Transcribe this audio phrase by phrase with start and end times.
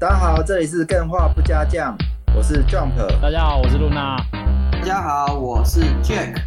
[0.00, 1.96] 大家好，这里是更画不加酱，
[2.32, 2.94] 我是 Jump。
[3.20, 4.16] 大家好，我是露娜。
[4.70, 6.40] 大家好，我是 Jack。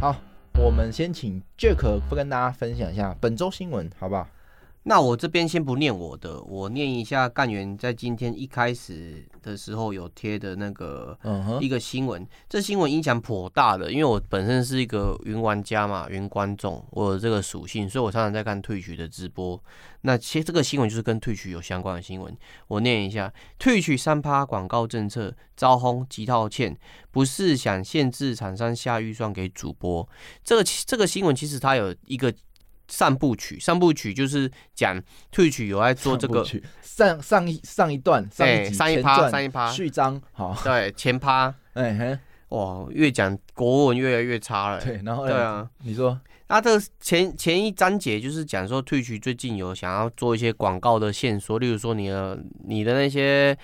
[0.00, 0.14] 好，
[0.56, 4.28] 我们先请 Jack 跟大家分享一下本周新闻，好不好？
[4.86, 11.18] 那我这边先不念我的，我念一下干员在今天一开始的时候有贴的那个
[11.58, 12.26] 一个新闻。
[12.50, 19.58] 这新闻影响颇大的，因为我本身是一个云玩家嘛，云观众，我有这个属性，所以我常常在看 Twitch 的直播。
[20.02, 22.36] 那其实这个新闻就是跟 Twitch 有相关的新闻。
[22.68, 26.76] 我念一下：Twitch 三趴广告政策招轰即道歉，
[27.10, 30.06] 不是想限制厂商下预算给主播。
[30.44, 32.30] 这个这个新闻其实它有一个。
[32.88, 35.00] 三部曲，三部曲就是讲
[35.32, 36.44] Twitch 有在做这个
[36.82, 39.70] 上上一上一段，对，上一趴上一趴。
[39.70, 42.18] 序章，好，对，前趴， 哎嘿，
[42.56, 53.56] 哇，越讲国文越来越差了，对，然后对啊，你说，那这个前前一章节就是讲说 Twitch 最近有想要做一些广告的线索，例如说你的你的那些。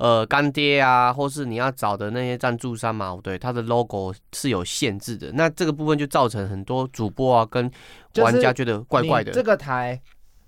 [0.00, 5.30] 呃，干爹啊，或是你要找的那些赞助商嘛，对，它的 logo 是有限制的。
[5.32, 7.70] 那这个部分就造成很多主播啊跟
[8.16, 9.30] 玩家觉得怪怪的。
[9.30, 10.00] 这个台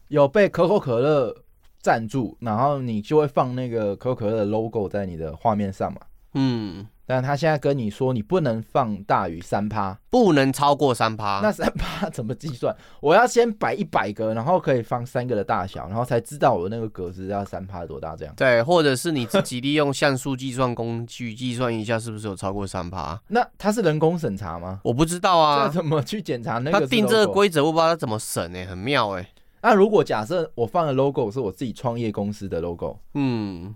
[0.09, 1.36] 有被可口可乐
[1.83, 6.00] 赞助，然后你就会放那个可口可乐的 logo 在你的画面上嘛。
[6.33, 6.87] 嗯。
[7.05, 11.41] 但他现在跟你说，你不能放大于三趴，不能超过三趴。
[11.42, 12.75] 那三趴 怎么计算？
[13.00, 18.33] 我要先摆一百个，然后可以放三个的大小，然后才知道我那个格子要三趴多大这样。
[18.36, 23.20] 对，或者是你自己利用像素计算工具计算一下，是不是有超过三趴？
[23.28, 24.81] 那他是人工审查吗？
[24.84, 25.66] 我不知道啊。
[25.66, 26.81] 这怎么去检查那个？
[26.81, 28.66] 他定这个规则，我不知道他怎么审呢、欸？
[28.66, 29.28] 很妙诶、欸。
[29.64, 33.75] 那如果假设我放的 logo 是我自己创业公司的 logo，嗯，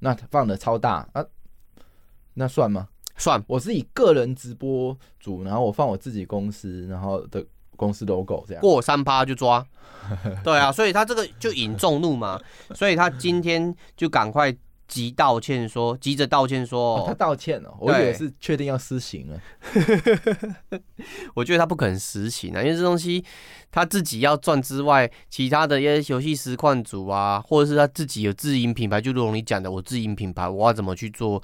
[0.00, 1.24] 那放的超大啊，
[2.36, 2.88] 那算吗？
[3.18, 7.42] 算，我是以个人直播主，然后我放我自己公司，然后的
[7.74, 9.66] 公司 logo 这样，过三趴就抓，
[10.44, 12.38] 对啊，所以他这个就引众怒嘛，
[12.74, 14.54] 所以他今天就赶快
[14.86, 19.40] 急道歉说，急着道歉说，哦，他道歉了，我以为是确定要施行了，
[21.32, 23.24] 我觉得他不可能实行啊，因为这东西
[23.72, 31.42] 他自己要赚之外，其他的一些游戏实况组啊，或者是他自己有自营品牌，就如你讲的，我自营品牌我要怎么去做？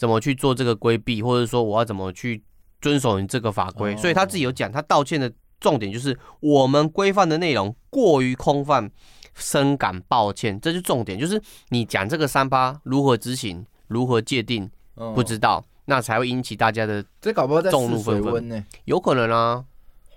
[0.00, 2.42] 怎么去做这个规避，或者说我要怎么去
[2.80, 3.94] 遵守你这个法规？
[3.98, 5.30] 所以他自己有讲，他道歉的
[5.60, 8.90] 重点就是我们规范的内容过于空泛，
[9.34, 10.58] 深感抱歉。
[10.58, 11.38] 这是重点，就是
[11.68, 14.70] 你讲这个三八如何执行，如何界定，
[15.14, 18.64] 不知道，那才会引起大家的这搞不好在试水温呢？
[18.86, 19.62] 有可能啊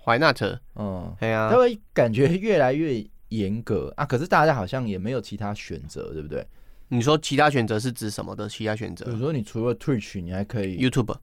[0.02, 6.46] 怀纳特嗯，对啊，他会感觉越来越严格啊，可是大家好像也没有其他选择，对不对？
[6.88, 8.48] 你说其他选择是指什么的？
[8.48, 11.16] 其他选择，比如说你除了 Twitch，你还可以 YouTube。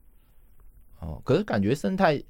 [1.00, 2.22] 哦，可是感觉生态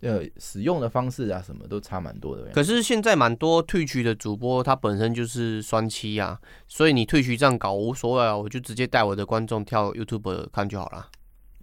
[0.00, 2.46] 呃使用的方式啊，什么都差蛮多的。
[2.52, 11.08] 可是现在蛮多 Twitch 的主播，他本身就是双七啊，所以你 Twitch 这样搞无所谓啊，我就直接带我的观众跳 YouTube 看就好了。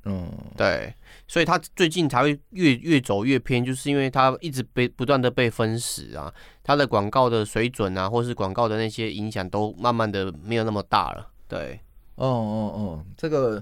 [0.10, 0.94] 嗯，对，
[1.28, 11.30] 所以他最近才会越越走越偏，就是因为他一直被不断的被分食啊，他的广告的水准啊，或是广告的那些影响都慢慢的没有那么大了。
[11.50, 11.80] 对，
[12.16, 13.62] 哦哦哦，这个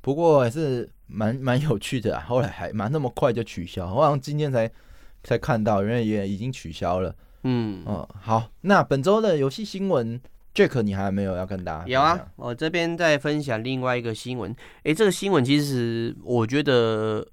[0.00, 4.70] 不过还是蛮蛮有趣的啊，后来还蛮那么快就取消，我好像今天才
[5.22, 7.14] 才看到，原来也已经取消了。
[7.42, 10.18] 嗯嗯，好，那本周的游戏新闻。
[10.58, 11.86] Jack，你还没有要跟大家？
[11.86, 14.52] 有啊，我这边在分享另外一个新闻。
[14.82, 17.24] 诶，这个新闻其实我觉得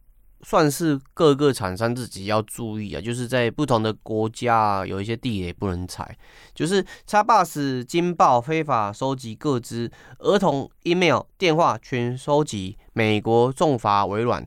[0.43, 6.15] 算是各个厂商自己要注意啊，就是在不同的国家有一些地雷不能踩。
[6.53, 14.45] 就是 Xbox 金爆非法收集各资，儿童 email、电话全收集，美国重罚微软，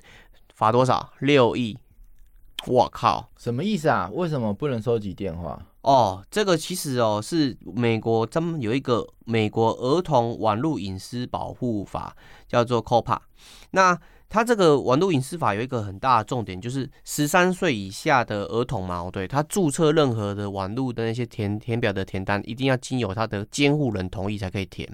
[0.54, 1.12] 罚多少？
[1.18, 1.76] 六亿。
[2.66, 4.08] 我靠，什么意思啊？
[4.12, 5.60] 为什么不能收集电话？
[5.88, 12.14] 哦，这个其实哦是美国，他们有一个美国儿童网络隐私保护法，
[12.46, 13.18] 叫做 COPPA。
[13.70, 13.98] 那
[14.28, 24.86] 它这个网络隐私法有一个很大的重点，就是十三岁以下的儿童嘛，对，他注册任何的网络的那些填填表的填单，一定要经由他的监护人同意才可以填。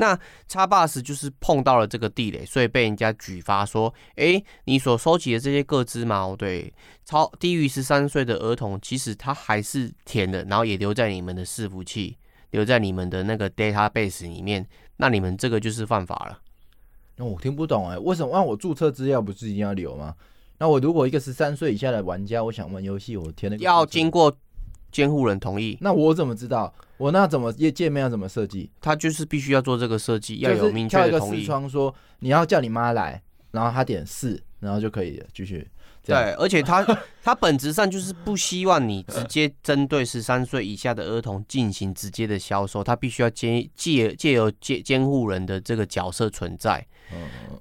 [0.00, 0.18] 那
[0.48, 6.72] Xbox 就是碰到了这个地雷，所以被人家举发说：“诶，你所收集的这些个资嘛，对，
[7.04, 12.16] 超低于十三岁的儿童，其实他还是填的，然后也留在你们的伺服器，
[12.52, 14.66] 留在你们的那个 database 里面，
[14.96, 16.38] 那你们这个就是犯法了。”
[17.16, 20.14] 那我听不懂哎，为什么让我注册资料不是一定要留吗？
[20.56, 24.34] 那我如果一个十三岁以下的玩家，我想玩游戏，我填那个要经过。
[24.90, 26.72] 监护人同意，那我怎么知道？
[26.96, 28.70] 我那怎么页界面要怎么设计？
[28.80, 31.30] 他就是必须要做这个设计，要有明确的同意。
[31.30, 33.22] 跳一个视窗说你要叫你妈来，
[33.52, 35.66] 然后他点四，然后就可以了继续。
[36.02, 36.82] 对，而且他
[37.22, 46.84] 他本质上就是不希望你直接针对十三岁以下的儿童进行直接的销售，他必须要借借借由监监护人的这个角色存在。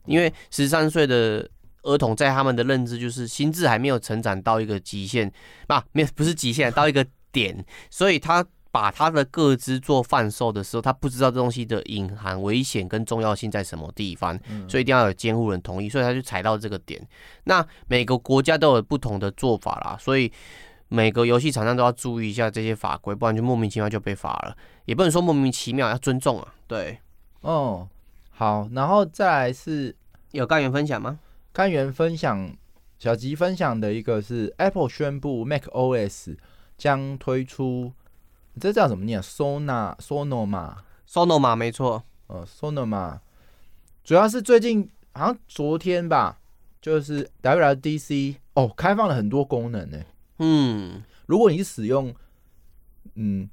[0.06, 1.48] 因为十三岁的
[1.84, 5.32] 儿童在他们的认知就是心智还没有成长到一个极限，
[5.68, 8.46] 啊，没有不是极限，到一个点，所以他。
[8.72, 14.40] 把他的各资做贩售的时候，他不知道这东西的隐含危险跟重要性在什么地方，
[14.70, 17.02] 所以一定要有监护人同意，所以他就踩到这个点。
[17.46, 20.32] 那每个国家都有不同的做法啦，所以
[20.88, 24.56] 每个游戏厂商都要注意一下这些法规，不然就莫名其妙就被罚了。
[24.86, 26.54] 也不能说莫名其妙，要尊重啊。
[26.68, 27.00] 对，
[27.42, 27.90] 哦，
[28.30, 29.96] 好，然后再来是
[30.30, 31.18] 有干员分享吗？
[31.52, 32.56] 干员分享，
[33.00, 36.38] 小吉分享的一个是 Apple 宣布 macOS
[36.80, 37.94] 将推出。
[38.60, 42.04] 这叫怎么念？Sona，Sonoma，Sonoma，没错。
[42.28, 43.20] 呃，Sonoma，
[44.04, 46.40] 主要是最近好像昨天吧，
[46.82, 50.00] 就是 WWDC 哦，开放了很多功能呢。
[50.40, 52.14] 嗯，如果你使用
[53.16, 53.50] 嗯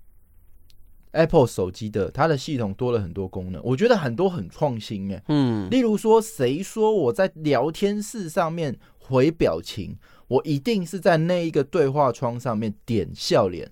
[1.12, 5.23] Apple 手机的，它的系统多了很多功能，我觉得很多很创新哎。
[5.28, 9.96] 嗯，例如说，谁说我在聊天室上面回表情，
[10.28, 13.70] 我一定是在那一个对话窗上面点笑脸。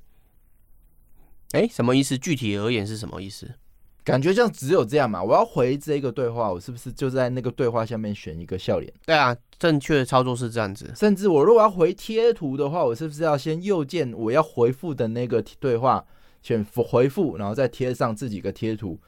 [1.52, 2.18] 哎，什么意思？
[2.18, 3.54] 具体而言是什么意思？
[4.02, 5.22] 感觉像只有这样嘛？
[5.22, 8.92] 我要回这个对话，我是不是就在那个对话下面选一个笑脸？
[9.06, 10.92] 对啊，正确的操作是这样子。
[10.94, 16.04] 甚至我如果要回贴图的话，我是不是要先右键我要回复的那个对话，
[16.42, 18.98] 选回复，然后再贴上自己个贴图？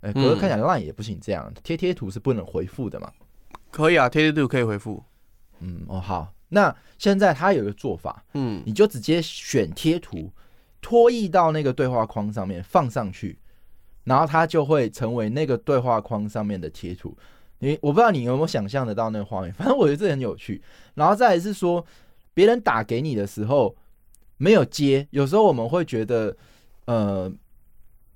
[0.00, 3.12] 哎，可是看起来 LINE 也不行，这样贴贴图是不能回复的嘛？
[3.70, 5.02] 可以啊，贴贴图可以回复。
[5.60, 10.30] 嗯，哦好，那现在他有一个做法，嗯，你就直接选贴图。
[10.82, 13.36] 拖移到那个对话框上面放上去，
[14.04, 17.16] 然后它就会成为那个对话框上面的贴图。
[17.58, 20.62] 你我不知道你有没有想象得到那个画面， 反正我觉得这很有趣。
[20.94, 21.84] 然后再来是说，
[22.34, 23.74] 别人打给你的时候
[24.36, 26.36] 没有接，有时候我们会觉得
[26.84, 27.28] 呃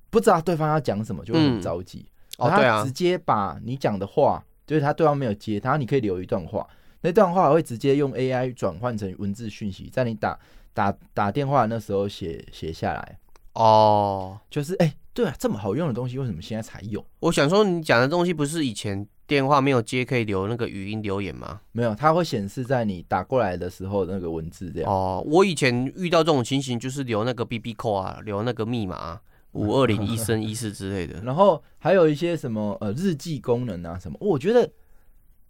[0.08, 2.06] 不知道对方要讲什么，就会很着急。
[2.38, 6.64] 哦，对啊，直接把你讲的话，就是他对方没有接，然后你可以留一段话，
[7.02, 10.38] 那段话会直接用 AI 转换成文字讯息，在你打。
[10.72, 13.18] 打打电话那时候写写下来
[13.54, 17.04] 哦，就是哎、欸，对啊，这么好用的东西，为什么现在才有？
[17.18, 21.60] 我想说，你讲的东西不是以前电话没有接可以留那个语音留言吗？
[21.72, 24.90] 没有，它会显示在你打过来的时候那个文字这样。
[24.90, 29.20] 哦，我以前遇到这种情形，就是留那个 BB call 啊，留那个密码
[29.52, 31.20] 五二零一生一世之类的。
[31.26, 34.70] 然后还有一些什么呃日记功能啊什么，我觉得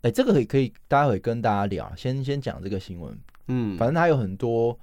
[0.03, 1.93] 哎、欸，这个可以可以，待会跟大家聊。
[1.97, 3.19] 先先讲这个新闻，
[3.49, 4.79] 嗯，反正它有很多。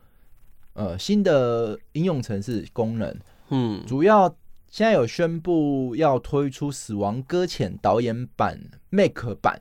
[0.80, 3.12] 呃，新的应用程式功能，
[3.50, 4.30] 嗯，主要
[4.70, 8.62] 现在有宣布要推出《死亡搁浅》导演版
[8.92, 9.60] Make 版，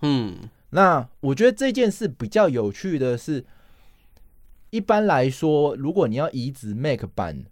[0.00, 3.44] 嗯，那我觉得这件事比较有趣的是，
[4.70, 7.44] 一般来说，如果你要移植 Make 版，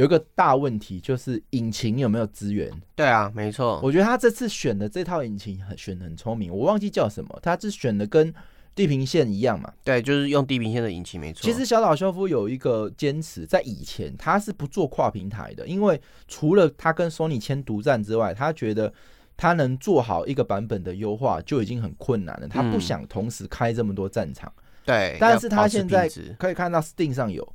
[0.00, 2.70] 有一个大问题就是引擎有没有资源？
[2.96, 8.32] 对啊，没错，我觉得他这次选的这套引擎很选的很聪明，我忘记叫什么，他是选的跟。
[8.72, 9.70] 地平线一样嘛？
[9.84, 11.42] 对，就是用地平线的引擎，没错。
[11.42, 18.90] 其实小岛秀夫有一个坚持，在以前他是不做跨平台的，因为除了他跟 Sony 签独占之外，他觉得
[19.36, 22.46] 他能做好一个版本的优化就已经很困难了。
[22.46, 24.50] 他不想同时开这么多战场。
[24.86, 27.46] 对，但是他现在可以看到 Steam 上有，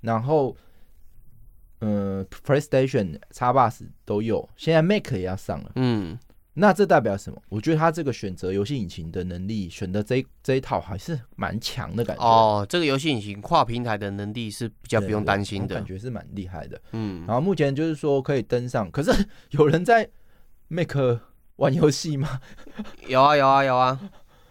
[0.00, 0.56] 然后
[1.82, 5.72] 嗯，PlayStation、Xbox 都有，现在 Mac 也要上了。
[5.76, 6.18] 嗯。
[6.54, 7.42] 那这代表什么？
[7.48, 12.22] 我觉得他这个选择游戏引擎的能力，选择这一这一套还是蛮强的感觉。
[12.22, 16.78] 哦，这个游戏引擎跨平台的能力是比较不用担心的，感觉是蛮厉害的。
[16.90, 19.10] 嗯，然后目前就是说可以登上，可是
[19.52, 20.06] 有人在
[20.68, 20.94] Mac
[21.56, 22.38] 玩游戏吗？
[23.08, 23.98] 有啊有啊有啊！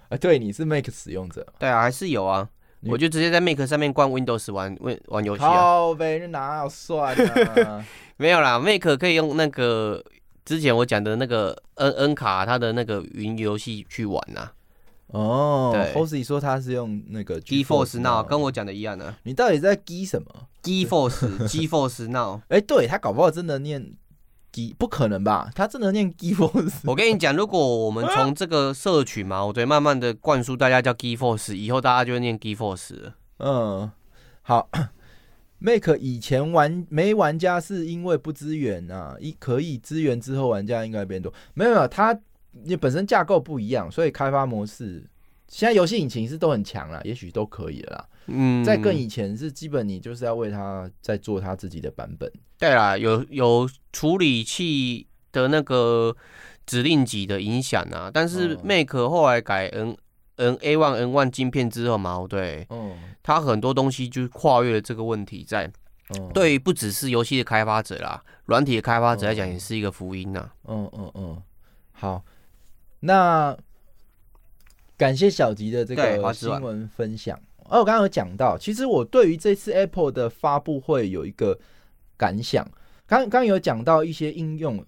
[0.09, 2.49] 啊，对，你是 Mac 使用者，对啊，还是有啊。
[2.83, 5.47] 我就直接在 Mac 上面关 Windows 玩玩玩游戏啊。
[5.47, 7.15] 靠北，你哪有算
[7.65, 7.85] 啊？
[8.17, 10.03] 没有啦，Mac 可以用那个。
[10.43, 14.53] 之前我讲的那个 N N 卡，它的那个云游戏去玩呐、啊。
[15.07, 19.17] 哦，对，Hoshi 说他是用那个 GeForce Now，跟我讲的一样呢、啊。
[19.23, 20.27] 你到底在 G 什么
[20.63, 22.41] ？GeForce GeForce Now。
[22.47, 23.93] 哎、欸，对他搞不好真的念
[24.51, 25.49] G，不可能吧？
[25.55, 26.81] 他真的念 GeForce。
[26.85, 33.15] 我跟你讲，如果我们从这个社群嘛，我觉得慢慢的灌输大家叫 GeForce，以后大家就会念 GeForce 了。
[33.37, 33.91] 嗯，
[34.41, 34.69] 好。
[35.59, 41.31] ，make 以前玩没玩家是因为不支援啊，一可以支援之后玩家应该变多。
[41.53, 42.19] 没有没有，它
[42.51, 45.07] 你本身架构不一样，所以开发模式
[45.47, 48.05] 现在游戏引擎是都很强了，也许都可以了啦。
[48.27, 52.31] 嗯，在更以前是基本你就是要为他在做他自己的版本。
[52.57, 56.15] 对啦，有有处理器的那个
[56.65, 59.97] 指令集的影响啊，但是 Mac 后来改 N
[60.35, 65.71] N A one N one 晶片之后嘛，对，嗯，它很多东西就跨越了这个问题在。
[66.33, 70.51] 对于不只是游戏的开发者啦，软体的开发者来讲也是一个福音呐。
[70.67, 71.41] 嗯嗯嗯，
[71.93, 72.21] 好，
[72.99, 73.57] 那
[74.97, 77.39] 感谢小吉的这个新闻分享。
[77.71, 81.57] 哦，我刚刚有讲到，其实我对于这次 Apple 的发布会有一个
[82.17, 82.69] 感想。
[83.07, 84.85] 刚刚有讲到一些应用，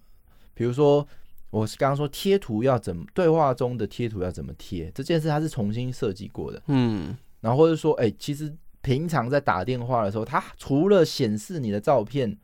[0.54, 1.06] 比如说
[1.50, 6.62] 我是刚刚说贴图要怎么对话中的贴图要怎么贴这件事，它是重新设计过的。
[6.66, 8.54] 嗯，然后或者说，哎，其实。
[8.84, 12.36] 平常在打电话的时候，它除了显示你的照片，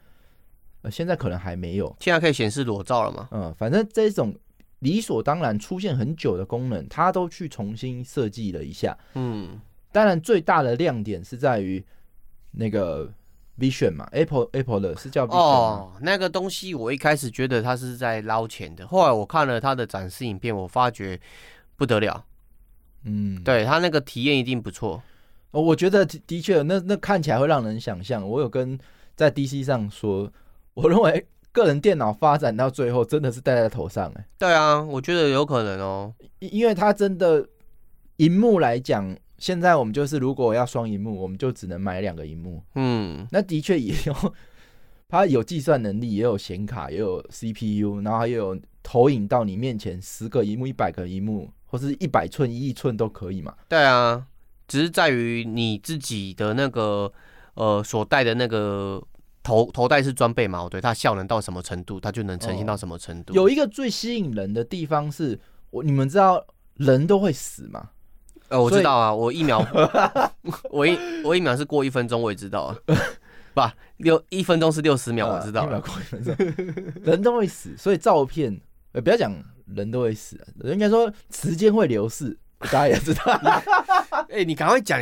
[0.81, 1.95] 呃，现在可能还没有。
[2.01, 3.29] 现在可以显示裸照了吗？
[3.31, 4.35] 嗯，反正这种
[4.79, 8.97] 理所当然出现很久的功能，它都去重新设计了一下。
[9.17, 9.61] 嗯，
[9.93, 11.85] 当然最大的亮点是在于
[12.53, 13.13] 那个
[13.59, 21.21] Vision 嘛，Apple Apple 的是叫 Vision 哦，那个东西我一开始觉得它是在捞钱的，后来我看了它的展示影片，我发觉
[21.77, 22.25] 不得了。
[23.05, 25.03] 嗯，对，它那个体验一定不错。
[25.53, 28.27] 哦，我觉得的确，那那看起来会让人想象。
[28.29, 28.79] 我有跟
[29.17, 30.31] 在 DC 上说，
[30.75, 34.13] 我认为个人电脑发展到最后真的是戴在头上。
[34.17, 37.49] 哎，对啊，我觉得有可能哦，因为它真的，
[38.19, 42.63] 荧幕来讲，现在我们就是如果要双荧幕，我们就只能买两个荧幕。
[42.77, 44.35] 嗯，那的确也有，
[45.09, 53.55] 它有计算能力，也有显卡，也有 CPU，然后还有投影到你面前十个荧幕、一百个荧幕，或是一百寸、一亿寸都可以嘛。
[53.69, 54.25] 对啊。
[54.69, 57.13] 只是在于你自己的那个
[57.55, 59.03] 呃所带的那个
[59.43, 63.35] 头头戴式装备嘛，对，它效能到什么程度，它就能呈现到什么程度。
[63.35, 65.37] 有一个最吸引人的地方是，
[65.71, 67.91] 我你们知道人都会死吗？
[68.51, 69.65] 呃，我知道啊，我一秒，
[70.71, 72.77] 我一我一秒是过一分钟，我也知道啊，
[73.55, 73.63] 不，
[73.99, 75.65] 六一分钟是六十秒，我知道。
[75.65, 76.35] 一秒过一分钟，
[77.03, 78.61] 人都会死，所以照片
[78.93, 79.33] 呃不要讲
[79.67, 82.37] 人都会死，应该说时间会流逝。
[82.59, 83.33] 大家也知道，
[84.29, 85.01] 哎、欸，你赶快讲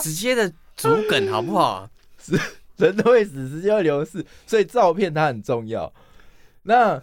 [0.00, 1.90] 直接的主梗好不好？
[2.16, 2.38] 是
[2.76, 5.92] 人都会死，时间会流逝，所以照片它很重要。
[6.62, 7.02] 那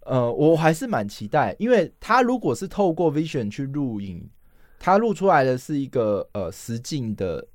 [0.00, 4.28] 呃，我还是蛮期待，因为他如果是透过 Vision 去录影，
[4.78, 7.46] 它录出来的是一个呃实境的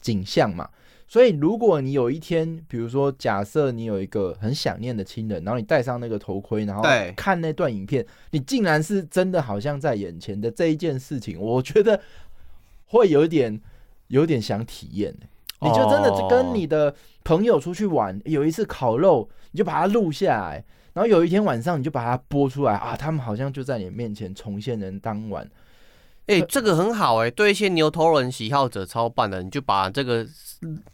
[0.00, 0.68] 景象嘛。
[1.06, 6.82] 所以，如果你有一天，比如说，假设你有一个很想念的亲人，然后你戴上那个头盔，然后
[7.14, 12.00] 看那段影片，你竟然是真的好像在眼前的这一件事情，我觉得
[12.86, 13.60] 会有点
[14.08, 15.14] 有点想体验。
[15.60, 25.48] 你就真的跟你的朋友出去玩，有一次烤肉，你就把它录下来，然后有一天晚上你就把它播出来啊，他们好像就在你面前重现人当晚。
[26.26, 29.42] 哎、欸，这个很好哎、欸，对一些牛头人喜好者超棒的。
[29.42, 30.26] 你就把这个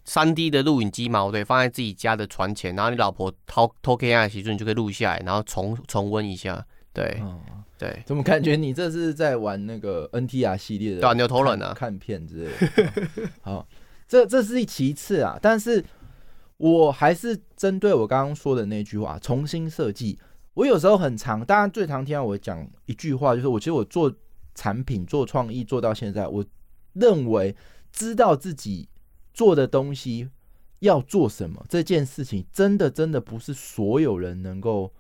[0.04, 6.66] 三 D 的录影机嘛，对，放在自己家的床前，然后你老婆偷偷看的时候，你就可以录下来，然后重重温一下。
[6.92, 7.38] 对，哦、
[7.78, 11.00] 对，怎么感觉你这是在玩那个 NTR 系列的？
[11.00, 13.30] 对、啊，牛头人啊，看片之类的。
[13.42, 13.68] 好，
[14.08, 15.84] 这这是其次啊，但是
[16.56, 20.18] 我还是针对我刚刚说的那句话重新设计。
[20.54, 24.12] 我有时候很常，大家最常听到我讲一句话，就是我其实我做。
[24.54, 26.44] 产品做创意做到现在，我
[26.92, 27.54] 认为
[27.92, 28.88] 知道自己
[29.32, 30.28] 做的东西
[30.80, 34.92] 要做什么这件事情，真的真的不是所有人能够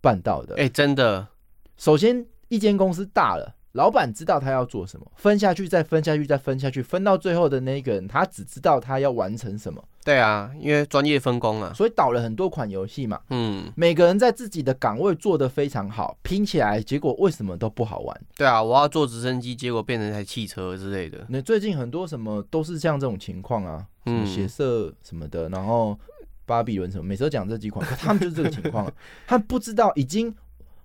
[0.00, 0.54] 办到的。
[0.56, 1.28] 哎，真的，
[1.76, 3.56] 首先一间公司大了。
[3.72, 9.82] 老板知道他要做什么，分下去，再分下去，再分下去，分到最后的那个人，他只知道他要完成什么。
[10.04, 13.18] 对啊，因为专业分工啊，所以导了很多款游戏嘛。
[13.30, 18.20] 嗯，每个人在自己的岗位做得非常好，拼起来结果为什么都不好玩？
[18.36, 21.24] 对啊，我要做直升机，结果变成一台汽车之类的。
[21.30, 25.98] 那最近很多什么都是像这种情况啊，嗯，血色什么的，然后
[26.44, 28.92] 巴比伦什么，每次都讲这几款，可他们就是这个情况，
[29.26, 30.34] 他们不知道已经。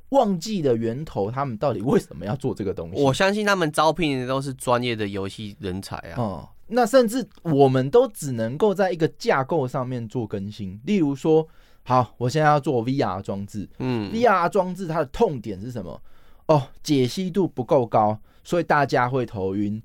[0.09, 2.99] 忘记的源头，他们到底为什么要做这个东西？
[2.99, 6.49] 我相信他们招聘的都是专业的游戏人才啊。
[6.69, 10.79] 那甚至我们都只能够在一个架构上面做更新。
[10.85, 11.47] 例如说，
[11.83, 16.01] 好，我现在要做 VR 装置，嗯，VR 装置它的痛点是什么？
[16.47, 19.81] 哦，解析度不够高，所以大家会头晕。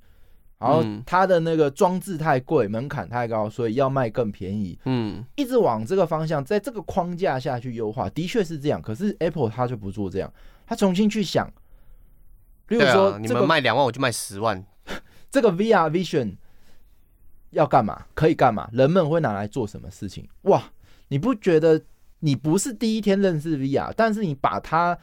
[0.58, 4.78] 然后它的那个装置太贵，门槛太高，所以要卖更便宜。
[4.86, 8.80] 嗯，一直往这个方向，在这个框架下去优化，的确是这样。
[8.80, 10.32] 可是 Apple 它就不做这样，
[10.66, 11.52] 它重新去想。
[12.66, 14.64] 比如说，啊、你们卖两万，我就卖十万。
[15.30, 16.36] 这个 VR Vision
[17.54, 18.04] 要干嘛？
[18.14, 18.68] 可以干嘛？
[18.72, 20.28] 人们会拿来做什么事情？
[20.42, 20.62] 哇！
[21.08, 21.82] 你不觉得
[22.20, 24.98] 你不是第一天认识 VR，但是你把它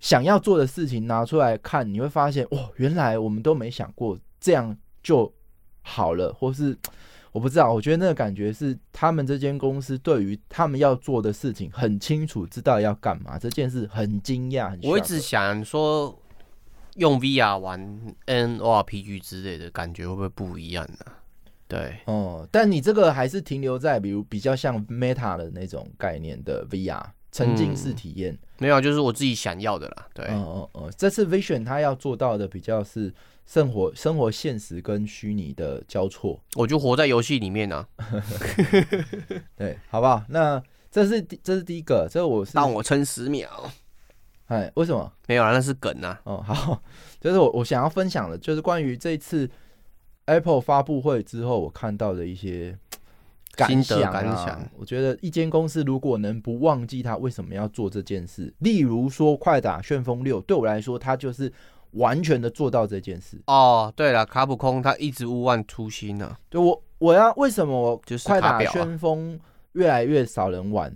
[0.00, 2.70] 想要做的事情拿出来看，你会发现，哇！
[2.76, 4.18] 原来我们都没想过。
[4.40, 5.32] 这样就
[5.80, 6.76] 好了，或是
[7.32, 14.78] 我不知道，我觉得那个感觉是他们这间公司对于他们要做的事情很清楚，知道要干嘛，这件事很惊讶。
[14.82, 16.14] 我一直想说，
[16.96, 21.12] 用 VR 玩 NORPG 之类的感觉会不会不一样呢？
[21.66, 27.02] 对，哦，但你这个还是停留在比如比较像 Meta 的那种概念的 VR
[27.32, 30.06] 沉浸式体验，嗯，没有，就是我自己想要的啦。
[30.12, 33.12] 对，哦哦哦，这次 Vision 它要做到的比较是
[33.46, 38.22] 生活生活现实跟虚拟的交错，我就活在游戏里面呢，啊。
[39.56, 40.22] 对，好不好？
[40.28, 43.48] 那这是第这是第一个，这我是让我撑十秒。
[44.46, 45.10] 哎，为什么？
[45.26, 46.20] 没有啊，那是梗啊。
[46.24, 46.80] 哦，好，
[47.20, 49.50] 就是我我想要分享的，就是关于这一次。
[50.26, 52.76] Apple 发布会之后，我看到的一些
[53.52, 61.52] 感想啊，感想，我觉得一间公司如果能不忘记他为什么要做这件事，例如说快打旋风六，对我来说，它就是
[61.92, 63.40] 完全的做到这件事。
[63.46, 66.36] 哦，对了，卡普空他一直勿忘初心呢。
[66.48, 69.38] 对我，我要为什么就是快打旋风
[69.72, 70.94] 越来越少人玩？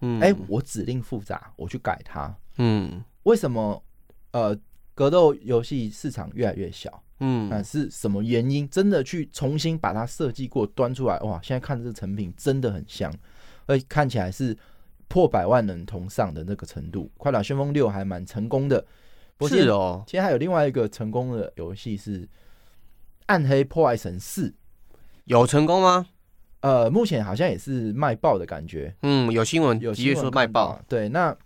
[0.00, 2.32] 嗯，哎，我指令复杂，我去改它。
[2.58, 3.82] 嗯，为什么
[4.30, 4.56] 呃
[4.94, 7.02] 格斗游戏市场越来越小？
[7.20, 8.68] 嗯，那是什么原因？
[8.68, 11.40] 真的去重新把它设计过，端出来哇！
[11.42, 13.12] 现在看这个成品真的很香，
[13.66, 14.56] 而且看起来是
[15.08, 17.10] 破百万人同上的那个程度。
[17.16, 18.84] 快打旋风六还蛮成功的，
[19.48, 20.04] 是哦。
[20.06, 22.22] 其实还有另外一个成功的游戏是
[23.26, 24.48] 《暗黑破坏神四》，
[25.24, 26.06] 有成功吗？
[26.60, 28.94] 呃，目前好像也是卖爆的感觉。
[29.02, 30.80] 嗯，有新闻有新闻说卖爆。
[30.88, 31.36] 对，那。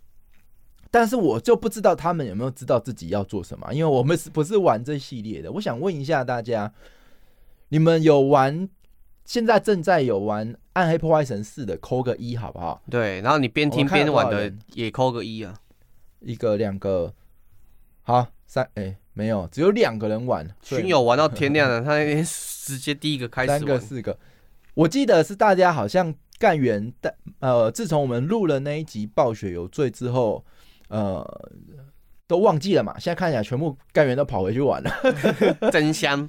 [0.93, 5.51] 但是我就不知道他们有没有知道自己要做什么，因为我们是不是玩这系列的？
[5.51, 6.71] 我想问一下大家，
[7.71, 8.69] 你们有玩？
[9.25, 12.83] 现在正在有玩《暗黑破坏神四》的，扣个一好不好？
[12.91, 15.55] 对，然后你边听边玩的也扣个一啊，
[16.21, 17.15] 一个、两个，
[18.03, 20.47] 好，三，哎、欸，没有，只有两个人玩。
[20.61, 23.59] 群友玩到天亮了， 他那天直接第一个开始玩。
[23.61, 24.19] 三个、四个，
[24.75, 30.45] 我记得是大家好像干员，但呃，自从我们录了那一集《暴雪有罪》之后。
[30.93, 31.51] 呃，
[32.27, 32.99] 都忘记了嘛？
[32.99, 34.91] 现在看起来全部干员都跑回去玩了，
[35.73, 36.29] 真香。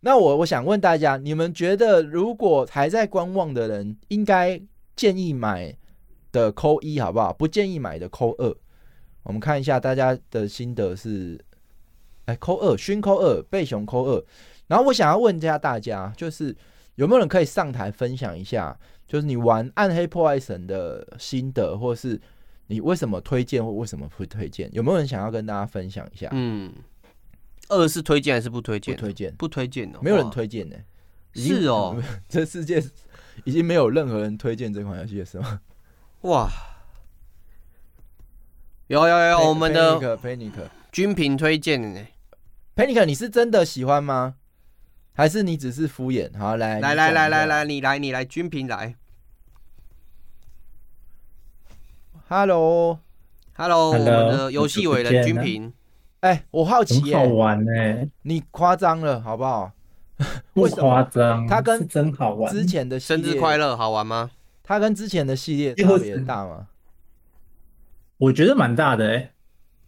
[0.00, 4.58] 那我我想问大家，你们觉得如果还在观望的人，应该
[4.96, 5.76] 建议买
[6.32, 7.34] 的扣一好不好？
[7.34, 8.56] 不建议买的扣二。
[9.24, 11.38] 我们看一下大家的心得是，
[12.24, 14.24] 哎，扣二，熏扣二，贝熊扣二。
[14.68, 16.56] 然后我想要问一下大家，就是
[16.94, 18.74] 有没有人可以上台分享一下，
[19.06, 22.18] 就是你玩暗黑破坏神的心得，或是。
[22.68, 24.68] 你为什么推荐或为什么不推荐？
[24.72, 26.28] 有没有人想要跟大家分享一下？
[26.32, 26.72] 嗯，
[27.68, 28.94] 二是推荐还是不推荐？
[28.94, 30.76] 不推荐，不推荐哦，没有人推荐呢。
[31.34, 32.82] 是哦， 这世界
[33.44, 35.60] 已经没有任何人推荐这款游戏了，是吗？
[36.22, 36.48] 哇，
[38.88, 40.52] 有有有，我们的 Panic
[40.92, 42.06] 君平推荐呢。
[42.76, 44.34] Panic，你是真的喜欢吗？
[45.14, 46.36] 还是你只是敷衍？
[46.38, 48.94] 好，来来来来来来，你来你来，君平来。
[52.30, 55.72] Hello，Hello，我们的游戏伟人君平。
[56.20, 58.06] 哎、欸，我好奇、欸，好玩呢、欸。
[58.20, 59.72] 你夸张了，好不好？
[60.52, 62.52] 不夸张，它跟真好玩。
[62.52, 64.30] 之前的生日快乐好玩吗？
[64.62, 66.66] 他跟之前的系列差别大吗？
[68.18, 69.32] 我觉得蛮大的哎、欸。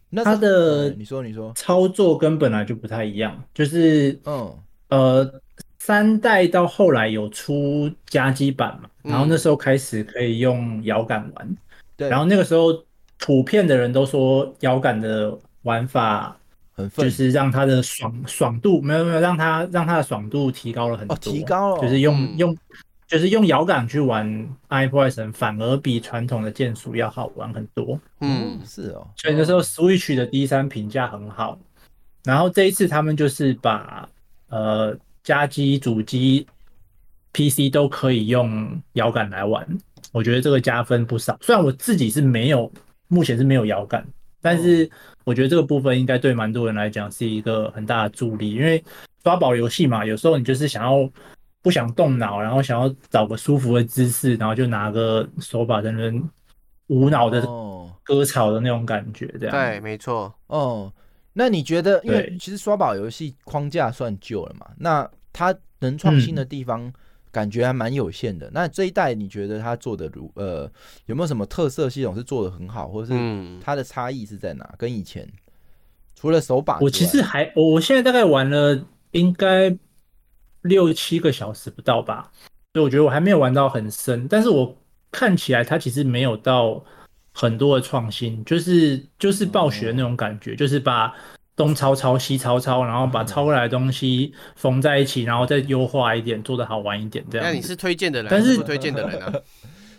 [0.09, 4.51] 那它的你说你说操作跟本来就不太一样，就是嗯
[4.89, 5.41] 呃
[5.77, 11.55] 三代到后来有出加机版嘛，然后那时候开始可以用摇杆玩。
[12.09, 12.83] 然后那个时候，
[13.19, 16.35] 普遍的人都说摇杆的玩法
[16.73, 22.57] 很，就是让它的爽爽度没有没有让它让它的爽度提高了很多，提高了，就是用用
[23.07, 24.27] 就是用摇杆去玩
[24.69, 27.99] 《暗黑破坏神》，反而比传统的键鼠要好玩很多。
[28.21, 29.05] 嗯，是哦。
[29.17, 31.59] 所以那时候 Switch 的 D 三评价很好，
[32.23, 34.07] 然后这一次他们就是把
[34.47, 36.47] 呃家机主机
[37.33, 39.67] PC 都可以用摇杆来玩。
[40.11, 42.71] 我觉得这个加分不少，虽然我自己是没有，
[43.07, 44.05] 目前是没有摇杆，
[44.41, 44.89] 但是
[45.23, 48.83] 我觉得这个部分应该对蛮多人来讲是一个很大的助力，因为
[49.23, 51.09] 抓宝游戏嘛，有时候你就是想要
[51.61, 56.29] 不想动脑，然后想要找个舒服的姿势，然后就拿个手把在那边
[56.87, 57.47] 无脑的
[58.03, 59.55] 割草的那种感觉，这样。
[59.55, 60.33] 对，没错。
[60.47, 60.91] 哦，
[61.33, 66.91] 那你觉得，因为其实刷宝游戏框架算旧了嘛，那它能创新的地方？
[67.31, 68.49] 感觉还蛮有限的。
[68.53, 70.69] 那这一代你觉得他做的如呃
[71.05, 73.19] 有没有什么特色系统是做的很好，或者是
[73.63, 74.73] 它的差异是在哪？
[74.77, 75.27] 跟以前
[76.15, 79.75] 除了手把，我其实还我现在大概玩了应该
[80.61, 82.31] 六七个小时不到吧，
[82.73, 84.27] 所以我觉得我还没有玩到很深。
[84.27, 84.77] 但是我
[85.11, 86.83] 看起来它其实没有到
[87.31, 91.13] 很多的创新，就是就是暴雪的那种感觉，就是把。
[91.55, 97.47] 东抄抄西抄抄，然后把抄过来的东西缝在一起，然后再优化一点，做的好玩一点，这样。
[97.47, 99.33] 那你是推荐的人，但是不推荐的人啊？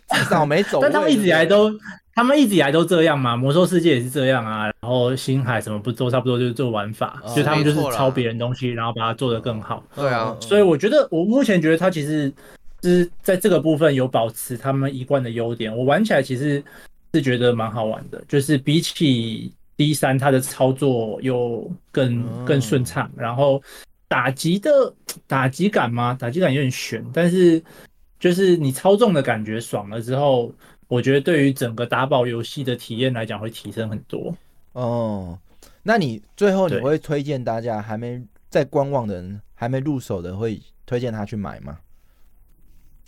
[0.09, 0.79] 至少没走。
[0.83, 1.73] 但他们一直以来都，
[2.15, 9.83] 他们一直以来都这样嘛，魔兽世界也是这样啊，然后星海什么不都差不多就是做玩法，哦、就他们就是抄别人东西，然后把它做得更好。
[9.95, 12.31] 对啊，所以我觉得我目前觉得他其实
[12.83, 16.62] 是在这个部分有保持他们一贯的优点，我玩起来其实
[17.15, 23.63] 是觉得蛮好玩的，就是比起 D 三，它的操作又更更顺畅，然后
[24.09, 24.95] 打击的
[25.27, 27.63] 打击感嘛，打击感有点悬，但是。
[28.23, 30.55] 就是你操纵的感觉爽了之后，
[30.87, 34.33] 我觉得对于整个打宝游戏的体验来讲会提升很多。
[34.75, 35.37] 哦，
[35.83, 41.77] 那你最后你会推荐大家还没在观望的人，还没入手的，会推荐他去买吗？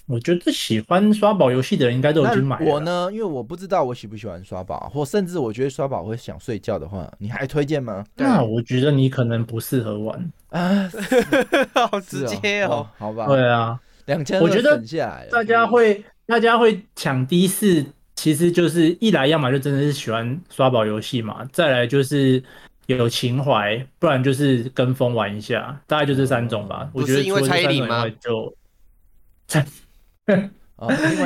[0.07, 2.59] 我觉得喜欢刷宝游戏的人应该都已经买。
[2.61, 8.05] 我呢，因为我不知道我喜不喜欢刷宝，或甚至我觉得刷宝会想睡觉的话，你还推荐吗？
[8.17, 10.91] 那我觉得你可能不适合玩 啊，
[11.75, 13.81] 好直接哦，哦，好吧，对啊。
[14.07, 14.79] 两千，我觉得
[15.31, 22.43] 大家会大家会抢 D 四，其实就是一来要么就真的是喜欢刷宝游戏嘛，再来就是
[22.85, 26.91] 有情怀，不然就是跟风玩一下，大概就这三种吧。
[26.93, 28.55] 我觉得因为蔡依林嘛，就
[30.27, 30.51] 蔡，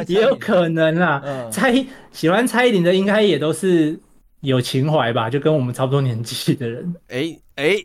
[0.07, 1.49] 也有可能啦。
[1.51, 1.73] 蔡
[2.11, 3.99] 喜欢蔡依林的应该也都是
[4.41, 6.95] 有情怀吧，就跟我们差不多年纪的人。
[7.09, 7.77] 哎哎，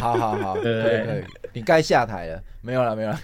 [0.00, 2.42] 好好好，对对对，你该下台了。
[2.62, 3.18] 没有了，没有了。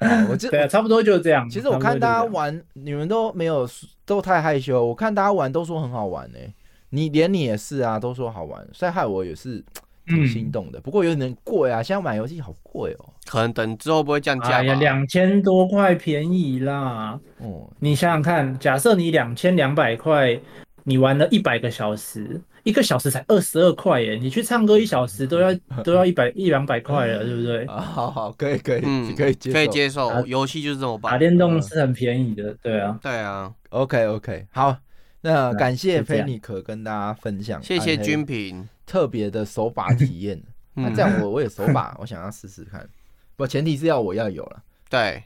[0.30, 1.48] 我这对啊，差不多就是这样。
[1.50, 3.68] 其实我看大家玩，你们都没有
[4.04, 4.84] 都太害羞。
[4.84, 6.54] 我看大家玩都说很好玩呢、欸，
[6.90, 9.64] 你连你也是啊，都说好玩，所以害我也是
[10.08, 10.78] 挺心动的。
[10.78, 13.14] 嗯、不过有点贵啊，现在买游戏好贵哦、喔。
[13.26, 14.56] 可能等之后不会降价。
[14.56, 17.20] 哎呀，两千多块便宜啦。
[17.38, 20.40] 哦，你想想看，假设你两千两百块，
[20.84, 22.40] 你玩了一百个小时。
[22.64, 24.18] 一个小时才二十二块耶！
[24.20, 27.64] 你去唱歌一小时都要 都要一百一两百块了，对不对？
[27.64, 30.26] 啊，好好，可以可以，嗯，可以接受，可以接受。
[30.26, 33.50] 游戏就是这么办，打电动是很便宜的，对啊，对啊。
[33.70, 34.76] OK OK，好，
[35.22, 40.42] 那感谢菲尼可跟大家分享，谢谢君平特别的手把体验。
[40.74, 42.88] 那这样我我也手把，我想要试试看，
[43.36, 44.62] 不，前提是要我要有了。
[44.88, 45.22] 对，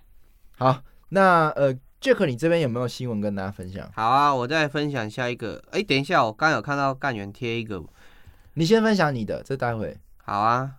[0.59, 1.73] 好，那呃。
[2.03, 3.89] Jack，你这边有没有新闻跟大家分享？
[3.95, 5.63] 好啊，我再分享下一个。
[5.71, 7.81] 哎、欸，等一下，我刚有看到干员贴一个，
[8.55, 9.97] 你先分享你的，这待会。
[10.17, 10.79] 好啊，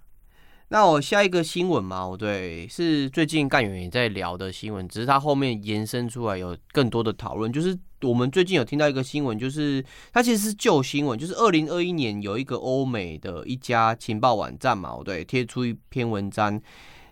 [0.74, 7.54] 那我下一个新闻嘛，我对，是最近干员也在聊的新闻，只是他后面延伸出来有更多的讨论。
[7.54, 16.60] 就是我们最近有听到一个新闻，就是它其实是旧新闻，就是二零二一年有一个欧美的一家情报网站嘛，我对，贴出一篇文章。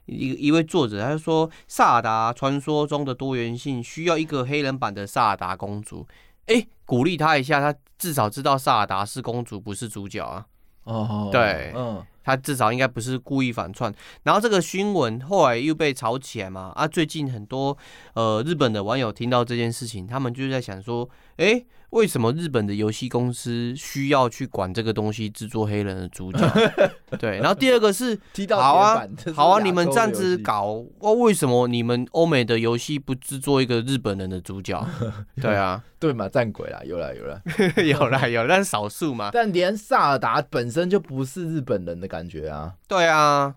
[0.07, 6.03] 一一位作者，他就说《萨尔达传说》中的多元性需要一个黑人版的萨尔达公主。
[6.47, 10.47] 哎、欸，鼓励他一下，他至少知道萨尔达是公主，不是主角啊。
[10.85, 13.93] 哦，对，嗯，他至少应该不是故意反串。
[14.23, 16.71] 然后这个新闻后来又被炒起来嘛。
[16.75, 17.77] 啊，最近很多
[18.13, 26.39] 呃日本的网友听到这件事情，他们就在想说，哎、为什么日本的游戏公司需要去管这个东西制作黑人的主角？
[27.19, 28.17] 对，然后第二个是，
[28.49, 34.85] 好啊，好啊，你们这样子搞，哦，为什么你们欧美的游戏不制作一个日本人的主角？
[35.41, 37.41] 对啊，对嘛，战鬼啦，有啦 有啦
[37.83, 39.29] 有啦有，但是少数嘛。
[39.33, 42.73] 但连萨尔达本身就不是日本人的感觉啊。
[42.87, 43.55] 对啊。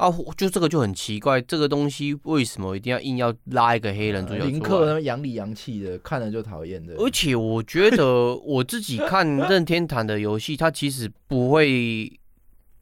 [0.00, 4.46] 啊，就这个就很奇怪，这个东西为什么一定要硬要拉一个黑人主角？
[4.46, 6.94] 林克那么洋里洋气的，看了就讨厌的。
[6.94, 12.10] 而且我觉得我自己看 任天堂的游戏，它其实不会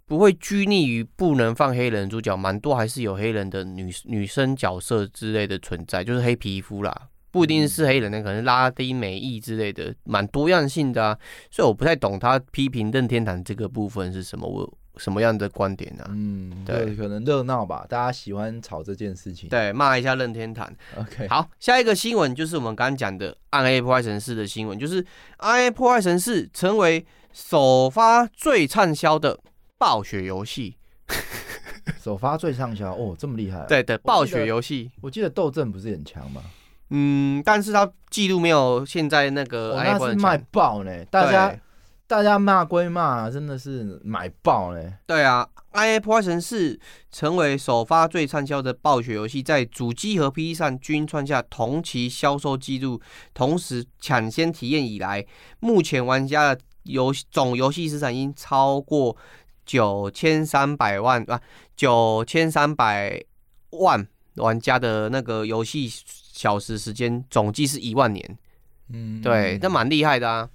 [0.06, 11.18] 不会拘泥于不能放黑人主角，蛮多还是有黑人的女女生角色之类的存在，就是黑皮肤啦，不一定是黑人的，可能拉丁美裔之类的，蛮多样性的啊。
[11.50, 14.48] 所以我不太懂他批评任天堂这个部分是什么。
[14.48, 14.72] 我。
[14.98, 16.10] 什么样的观点呢、啊？
[16.10, 19.48] 嗯，对，可能热闹吧，大家喜欢吵这件事情。
[19.48, 20.70] 对，骂一下任天堂。
[20.96, 25.02] OK，好，下一个新闻就是我们刚刚讲的《暗黑破坏神四》的新闻，就是
[25.38, 29.38] 《暗黑破坏神四》成为首发最畅销的
[29.78, 30.76] 暴雪游戏。
[32.02, 33.66] 首发最畅销哦，这么厉害、啊？
[33.66, 34.90] 对的，暴雪游戏。
[35.00, 36.42] 我记得斗阵不是很强吗？
[36.90, 41.54] 嗯，但是它记录没有现在那个、哦，那是卖爆呢，大家。
[42.08, 44.94] 大家骂归骂，真的是买爆嘞！
[45.06, 46.74] 对啊，《暗黑破坏神四》
[47.12, 52.98] 成为首发最畅销的暴雪游戏，在主机和 PC 上均创下同期销售纪录，
[53.34, 55.22] 同时抢先体验以来，
[55.60, 59.14] 目前玩家的游总游戏时长已经超过
[59.66, 61.38] 九千三百万啊，
[61.76, 63.22] 九千三百
[63.72, 68.38] 万玩家的那个游戏小时时间总计是一万年。
[68.90, 70.48] 嗯，对，那蛮厉害的啊。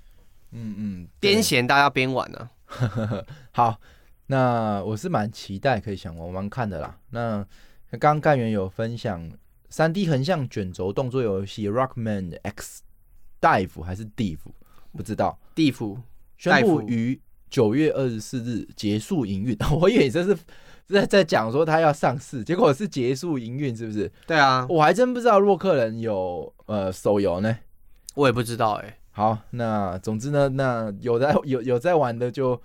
[0.53, 3.25] 嗯嗯，边闲大家边玩呢、啊。
[3.51, 3.79] 好，
[4.27, 6.97] 那我是蛮期待可以想玩玩看的啦。
[7.09, 7.45] 那
[7.91, 9.31] 刚刚干员有分享
[9.69, 12.81] 三 D 横向卷轴动作游戏《Rockman X》
[13.39, 14.53] 大夫还是地府，
[14.95, 15.37] 不知道。
[15.53, 15.99] 地府
[16.37, 19.57] 宣布于九月二十四日结束营运。
[19.79, 20.35] 我以为这是
[20.87, 24.11] 在在讲说他要上市，结果是结束营运，是不是？
[24.25, 27.57] 对啊，我还真不知道洛克人有呃手游呢。
[28.15, 28.97] 我也不知道哎、欸。
[29.15, 32.59] 好，那总之呢，那有在有有在玩的就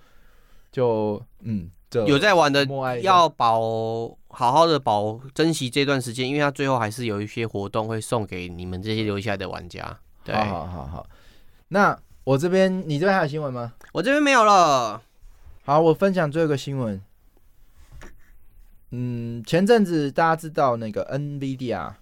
[0.71, 2.65] 就嗯，就有在玩的
[3.01, 3.61] 要保
[4.29, 9.99] 好好的保珍惜这段时间，因为他最后还是有一些活动会送给你们这些留下来的玩家。
[10.23, 11.09] 对，好好好好。
[11.67, 13.73] 那我这边你这边还有新闻吗？
[13.93, 14.99] 我这边没有了。
[15.65, 16.99] 好，我分享最后一个新闻。
[18.89, 21.93] 嗯，前阵子大家知道那个 NVIDIA。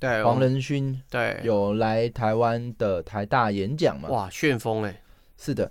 [0.00, 4.08] 对，黄仁勋对有来台湾的台大演讲嘛？
[4.08, 5.02] 哇，旋风哎！
[5.36, 5.70] 是的，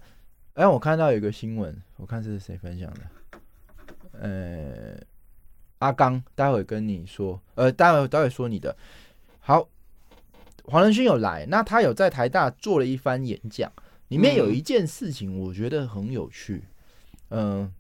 [0.54, 3.02] 哎，我看到有个新闻，我看这是谁分享的？
[4.20, 4.98] 呃，
[5.80, 8.76] 阿刚，待会跟你说，呃，待会待会说你的。
[9.40, 9.70] 好，
[10.66, 13.72] 黄仁勋有来，那他有在台大做了一番演讲，
[14.10, 16.64] 里面有一件事情我觉得很有趣。
[17.30, 17.72] 嗯、呃，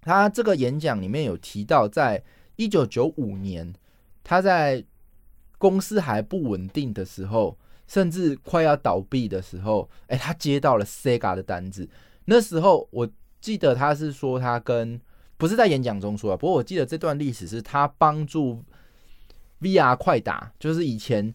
[0.00, 2.24] 他这个演讲里面有提到，在
[2.56, 3.72] 一九九五年，
[4.24, 4.84] 他在
[5.64, 11.88] 公司还不稳定的时候，甚至快要倒闭的时候，哎、欸，他接到了 Sega 的单子。
[12.26, 13.08] 那时候我
[13.40, 15.00] 记得他是说他跟
[15.38, 18.62] 不是在演讲中说啊，不过我记得这段历史是他帮助
[19.62, 21.34] VR 快打，就是以前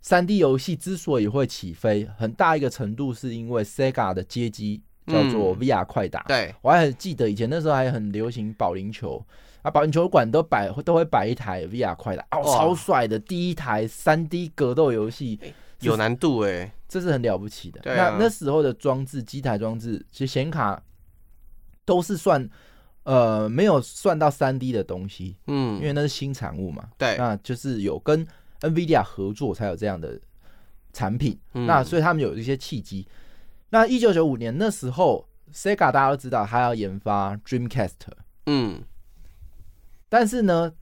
[0.00, 6.20] 三 D 游戏之所以会起飞，很大一个程度是因为 Sega 的街机叫做 VR 快打。
[6.20, 9.20] 嗯、对，我还很记得以前那时候还很流行保龄球。
[9.64, 15.40] 啊，保龄球馆都摆都会摆一台 VR 快打，哦，超帅的，第一台三 D 格斗游戏，
[15.80, 17.80] 有难度哎，这是很了不起的。
[17.94, 20.82] 啊，那那时候的装置，机台装置，其实显卡
[21.86, 22.46] 都是算
[23.04, 26.90] 呃没有算到三 D 的东西，嗯，因为那是新产物嘛。
[26.98, 28.26] 对，那就是有跟
[28.60, 30.20] NVIDIA 合作才有这样的
[30.92, 33.08] 产品，嗯，那所以他们有一些契机。
[33.70, 37.92] 那一九九五年那时候，Sega 大家都知道，他要研发 Dreamcast，
[38.44, 38.82] 嗯。
[40.08, 40.72] 但是呢，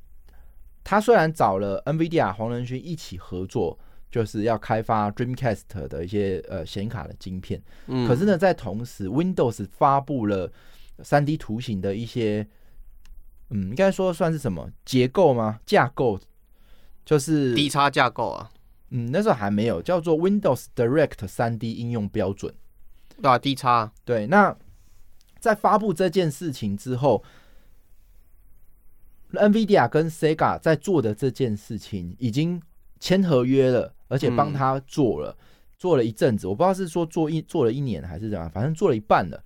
[0.85, 3.79] 他虽然找了 NVIDIA 黄仁勋一起合作，
[4.11, 10.53] 就是要开发 Dreamcast 的一些呃显卡的晶片，嗯，可是呢，在同时 Windows 发布了
[11.03, 12.47] 三 D 图形的一些，
[13.51, 15.61] 嗯，应该说算是什么结构吗？
[15.65, 16.21] 架构
[17.05, 18.51] 就是 D 叉架构啊，
[18.91, 22.53] 嗯，那时候还没有叫做 Windows Direct 三 D 应用标准，
[23.23, 24.27] 对啊，D 叉，对。
[24.27, 24.55] 那
[25.39, 27.25] 在发布这件事情之后。
[29.33, 32.61] NVIDIA 跟 Sega 在做的这件事情已经
[33.01, 35.37] 签合约了，而且帮他做了，嗯、
[35.79, 39.43] 做了一阵子，我不知道是说做一做了一年还是怎样，反正做了一半了。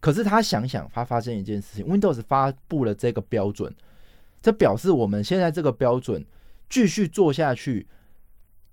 [0.00, 3.74] 可是他想想，他发现一件事情，Windows 发布了这个标准，
[4.42, 6.24] 这表示我们现在这个标准
[6.68, 7.86] 继续做下去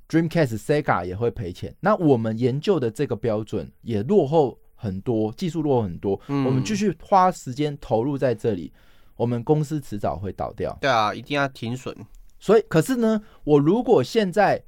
[0.10, 1.74] ，Dreamcast Sega 也会赔钱。
[1.80, 8.71] 那我们研究的这个标准也落后很多，技术落后很多，嗯、我们继续花时间投入在这里。
[9.21, 10.75] 我们公司迟早会倒掉。
[10.81, 11.95] 对啊，一定要停损。
[12.39, 14.60] 所以，可是呢，我如果现在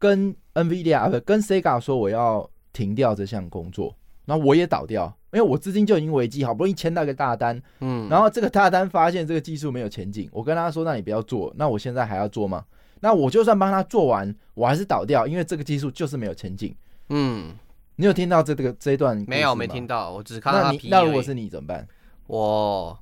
[0.00, 12.64] 跟 NVIDIA 不跟 Sega 说我要停掉这项工作，那我也倒掉，因为我资金就已经危机，好不容易签到一个大单，嗯，然后这个大单发现这个技术没有前景，我跟他说，那你不要做，那我现在还要做吗？
[12.98, 16.74] 那我就算帮他做完，我还是倒掉，因为这个技术就是没有前景。
[17.10, 17.54] 嗯，
[17.94, 19.24] 你有听到这个这一段？
[19.28, 20.88] 没有，没听到，我只看到他皮。
[20.90, 21.86] 那如果是你怎么办？
[22.26, 22.98] 我。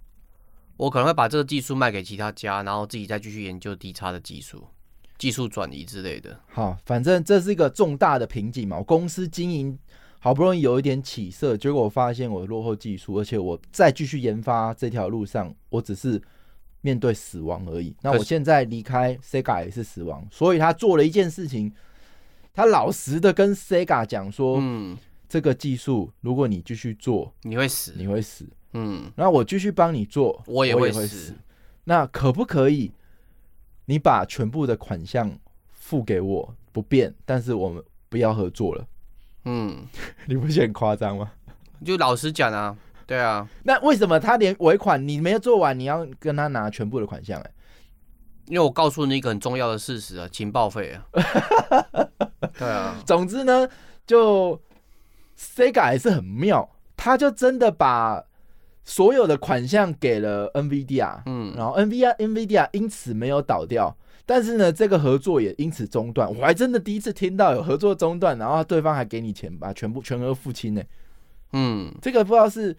[0.82, 4.66] 我可能会把这个技术卖给其他家，然后自己再继续研究低差的技术、
[5.16, 6.40] 技术转移之类的。
[6.48, 8.78] 好，反正这是一个重大的瓶颈嘛。
[8.78, 9.78] 我公司经营
[10.18, 16.20] 好不容易有一点起色，结果我发现我落后技术，而且我再继续研发这条路上，我只是
[16.80, 17.94] 面对死亡而已。
[18.02, 21.72] 那我现在离开 Sega 也是死亡，所以他做了一件事情，
[22.52, 31.34] 他老实的跟 Sega 讲说：“嗯，这个技术如果你继续做，你会死，你会死。”嗯，然后我继续帮你做，我也会死。
[31.84, 32.92] 那可不可以？
[33.86, 35.36] 你把全部的款项
[35.72, 38.86] 付给我，不变，但是我们不要合作了。
[39.44, 39.84] 嗯，
[40.26, 41.32] 你不是很夸张吗？
[41.84, 43.46] 就老实讲啊，对啊。
[43.64, 47.40] 那为什么他连尾款你没有做完，你要跟他拿全部的款项？
[47.42, 47.50] 哎，
[48.46, 51.04] 因为我告诉你一个很重要的事实啊，情报费啊。
[52.56, 53.02] 对啊。
[53.04, 53.68] 总之呢，
[54.06, 54.58] 就
[55.36, 58.24] Sega 也是很妙，他就真的把。
[58.84, 66.28] 所有的款项给了 NVIDIA，嗯，然后 NVIDIA NVIDIA 因此没有倒掉，但是呢，这个合作也因此中断。
[66.28, 70.82] 我还真的第一次听到有合作中断，然后对方还给你钱，把全部全额付清呢。
[71.52, 72.76] 嗯，这个不知道是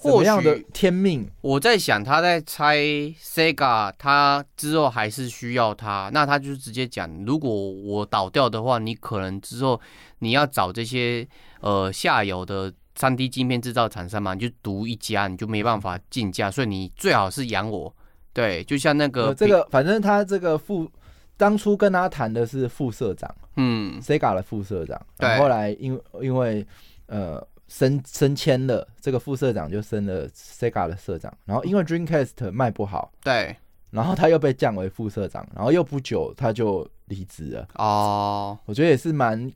[0.00, 1.28] 怎么样的天命？
[1.40, 9.80] 我在想，他在猜 Sega，他之后还是需要他，那他就直接讲，如果我倒掉的话，你可能之后
[10.18, 11.26] 你要找这些
[11.60, 17.94] 呃下游的三 D 镜片制造厂商嘛，你就独一家，你就没办法竞价，所以你最好是养我。
[18.32, 20.90] 对，就像那个、呃、这个，反正他这个副
[21.36, 26.66] 当初跟他谈的是副社长，嗯，Sega 的副社长，对后后来因因为
[27.06, 27.46] 呃。
[27.68, 33.56] 升升迁了，这个副社长就升了 Sega 的社长，然后因为 Dreamcast 卖不好，对，
[33.88, 37.66] 然后他又被降为副社长，然后又不久他就离职了。
[37.76, 39.50] 哦，我觉得也是蛮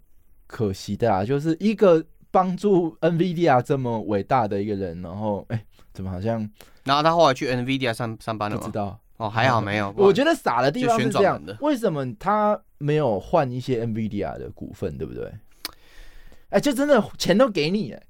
[0.46, 2.02] 可惜的啊，就是一个
[2.36, 6.46] 帮助 NVIDIA 这么伟大的一个人，然后哎，怎么好像？
[6.84, 8.60] 然后他后来去 NVIDIA 上上班了吗？
[8.62, 9.90] 不知道哦，还好没有。
[9.96, 15.32] 我觉得傻的地方是这样的，为什么他没有换一些 NVIDIA 的股份，对不对？
[16.50, 18.02] 哎，就真的钱都给你，哎，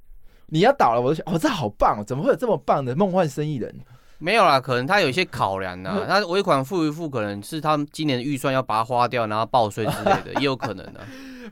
[0.47, 3.73] 你要倒了，我就想，哦，这好棒，怎么会有这么棒的梦幻生意人？
[4.19, 6.05] 没有啦，可能他有一些考量呢。
[6.09, 11.01] 他尾款付一付，可能是他们今年的预算要把它花掉，然后报税之类的， 也有可能的。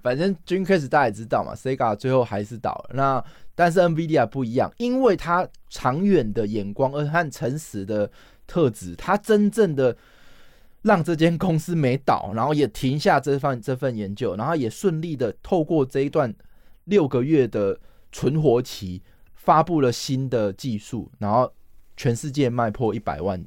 [0.02, 2.90] 反正 Dreamcast 大家也知道嘛，Sega 最后还是倒了。
[2.94, 8.10] 那但是 NVIDIA 不一样，因为他长远的眼光，而和诚实的
[8.46, 9.96] 特质，他真正的
[10.82, 16.34] 让这间公司没倒，然后也停下这份这份研究，然后也顺利的透过这一段。
[16.86, 17.80] 六个月的
[18.12, 19.00] 存活期，
[19.32, 21.50] 发布了新的技术，然后
[21.96, 23.42] 全世界卖破一百万，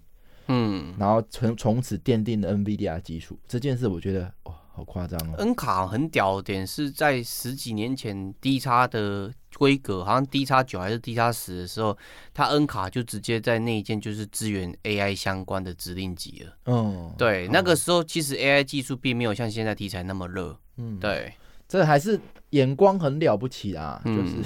[0.47, 3.37] 嗯，然后从从此奠定了 NVIDIA 技术。
[3.47, 5.35] 这件事我觉得哇，好夸张哦。
[5.39, 11.97] N 卡很屌的点是在十几年前 D 叉的规格，好像 D 叉九还是 D 叉十的时候，
[12.31, 16.55] 它 N 卡就直接在那一件就是支援 AI 相关的指令集了。
[16.65, 20.55] 嗯，对，那个时候其实 AI 技术并没有像现在题材那么热。
[20.75, 21.33] 嗯，对。
[21.67, 22.17] 这还是
[22.51, 24.01] 眼光很了不起啊！
[24.05, 24.37] 嗯、就是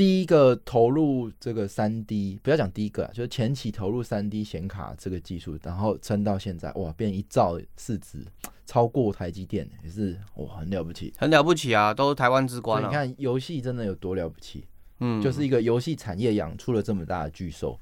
[0.00, 8.24] 第一个投入这个三 D，不要讲第一个啊，就是前期投入三 D 显卡这个技术，然后撑到现在，哇，变一兆市值，
[8.64, 11.92] 超过台积电，也是哇，很了不起，很了不起啊！
[11.92, 12.88] 都是台湾之光啊。
[12.88, 14.64] 你看游戏真的有多了不起？
[15.00, 17.78] 嗯，就是一个游戏产业养出了这么大的巨兽，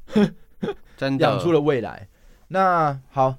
[0.96, 2.08] 真的 养出了未来。
[2.48, 3.36] 那好。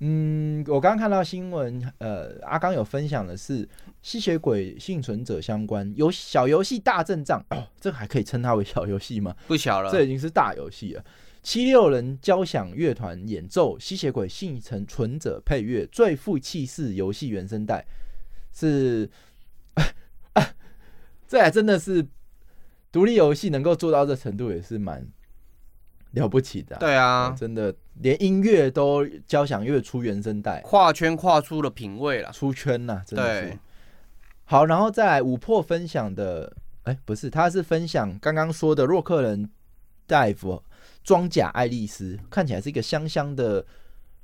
[0.00, 3.66] 嗯，我刚刚看到新闻，呃，阿刚有分享的是
[4.02, 9.34] 吸血鬼幸存者相关游小游戏大阵仗 哦，这还可以称它为小游戏吗？
[9.46, 11.04] 不小了，这已经是大游戏了。
[11.42, 17.86] 七六人交响乐团演奏吸血鬼幸存存者配乐，最富气势游戏原声带，
[18.52, 19.08] 是，
[19.74, 19.84] 啊
[20.34, 20.54] 啊，
[21.26, 22.06] 这还真的是
[22.92, 25.06] 独立游戏能够做到这程度，也是蛮。
[26.12, 33.58] 了不起的，对啊，真的连音乐都交响乐出原声带，跨圈跨出了品味了，出圈呐，真的是。
[34.44, 39.50] 好，然后再来五破分享的，哎，不是，他是分享刚刚说的洛克人
[40.06, 40.62] 大夫
[41.02, 43.64] 装甲爱丽丝，看起来是一个香香的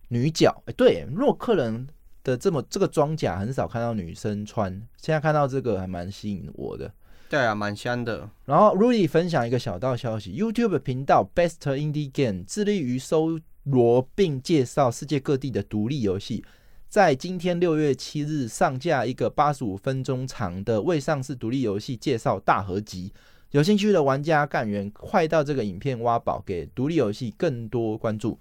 [0.08, 1.88] 女角，哎，对，洛克人
[2.22, 6.92] 的这么这个装甲很少看到女生穿，现在看到这个还蛮吸引我的。
[7.32, 8.28] 对啊，蛮香的。
[8.44, 16.44] 然后 Rudy 分享一个小道消息：YouTube 频道 Best Indie Game 致力于搜罗并介绍世界各地的独立游戏，
[16.90, 23.10] 在今天六月七日上架一个八十五分钟长的未上市独立游戏介绍大合集。
[23.52, 28.38] 有兴趣的玩家干员快到这个影片挖宝，给独立游戏更多关注。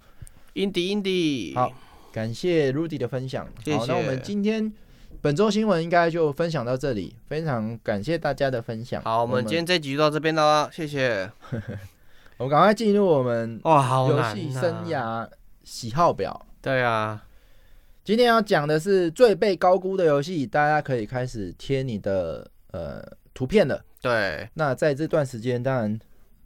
[0.52, 1.72] Indie Indie，好，
[2.12, 3.48] 感谢 Rudy 的分享。
[3.64, 3.78] 谢谢。
[3.78, 4.70] 好，那我们今天。
[5.22, 9.00] 本周新闻应该就分享到这里，非常感谢大家的分享。
[9.02, 11.30] 好，我们今天这集就到这边了，谢谢。
[12.38, 15.28] 我们赶快进入我们哇，游戏生涯
[15.62, 16.44] 喜好表。
[16.60, 17.24] 对啊，
[18.02, 23.00] 今天要讲的是最被高估的游戏，大家可以开始贴你的呃
[23.32, 23.80] 图片了。
[24.00, 26.00] 对，那在这段时间，当然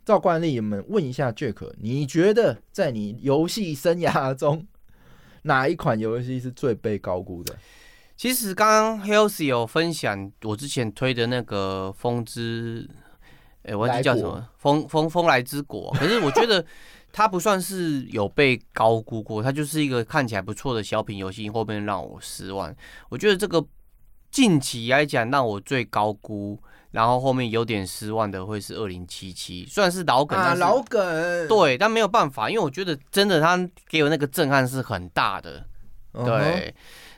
[0.05, 4.67] 照惯例，我们问一下 Jack，你觉得在你游戏生涯中，
[5.45, 7.57] 哪一款游戏是最被高估的？
[8.17, 12.89] 其实刚刚 Healthy 有分享我之前推的那个风之，
[13.63, 15.95] 哎、欸，我忘记叫什么，风风风来之果。
[15.99, 16.65] 可是我觉得
[17.13, 22.75] 它不算是有被高估过，它就是一个看起来不错的小品游戏，后面让我失望。
[23.11, 23.63] 我觉得这个
[24.31, 26.59] 近期来讲让我最高估，
[26.93, 35.67] 然后后面有点失望的会是二零七七，虽然是老梗，啊，老梗，对，但没有办法，因为我觉得真的它给我那个震撼是很大的，
[36.13, 36.25] 对。
[36.25, 36.73] Uh huh.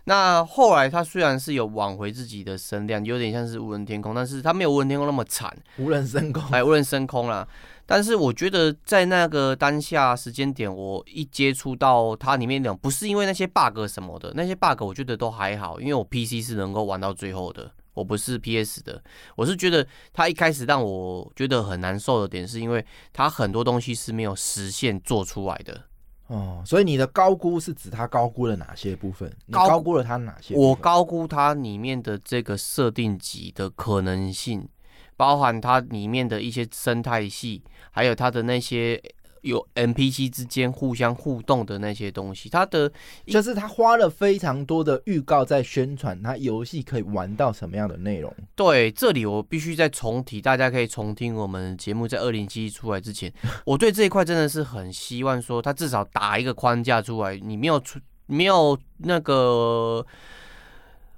[0.09, 7.47] 那后来他虽然是有挽回自己的声量，有点像是无人天空，但是他没有无人天空那么惨，无人升空，哎，无人升空啦。
[7.85, 17.71] 但是我觉得在那个当下时间点，我一接触到它里面那种，不是因为那些 bug 什么的，那些 bug 我觉得都还好，因为我 PC 是能够玩到最后的。
[17.93, 19.03] 我不是 PS 的，
[19.35, 25.83] 我是觉得它一开始让我觉得很难受的点，是因为它很多东西是没有实现做出来的。
[26.29, 29.29] 哦，所以你的高估是指它高估了哪些部分？
[29.51, 30.55] 高你高估了它哪些？
[30.55, 34.69] 我高估它里面的这个设定级的可能性，
[35.17, 39.03] 包含它里面的一些生态系，还有它的那些。
[39.43, 42.91] 有 NPC 之间互相互动的那些东西，它的
[43.27, 48.35] 就是他花了非常多的预告在宣传他游戏可以玩到什么样的内容。
[48.55, 53.33] 对，这里我必须再重提，大家可以重听我们节目在二零七一出来之前，
[53.65, 60.05] 我对这一块真的是很希望说，他至少打一个框架出来，你没有出没有那个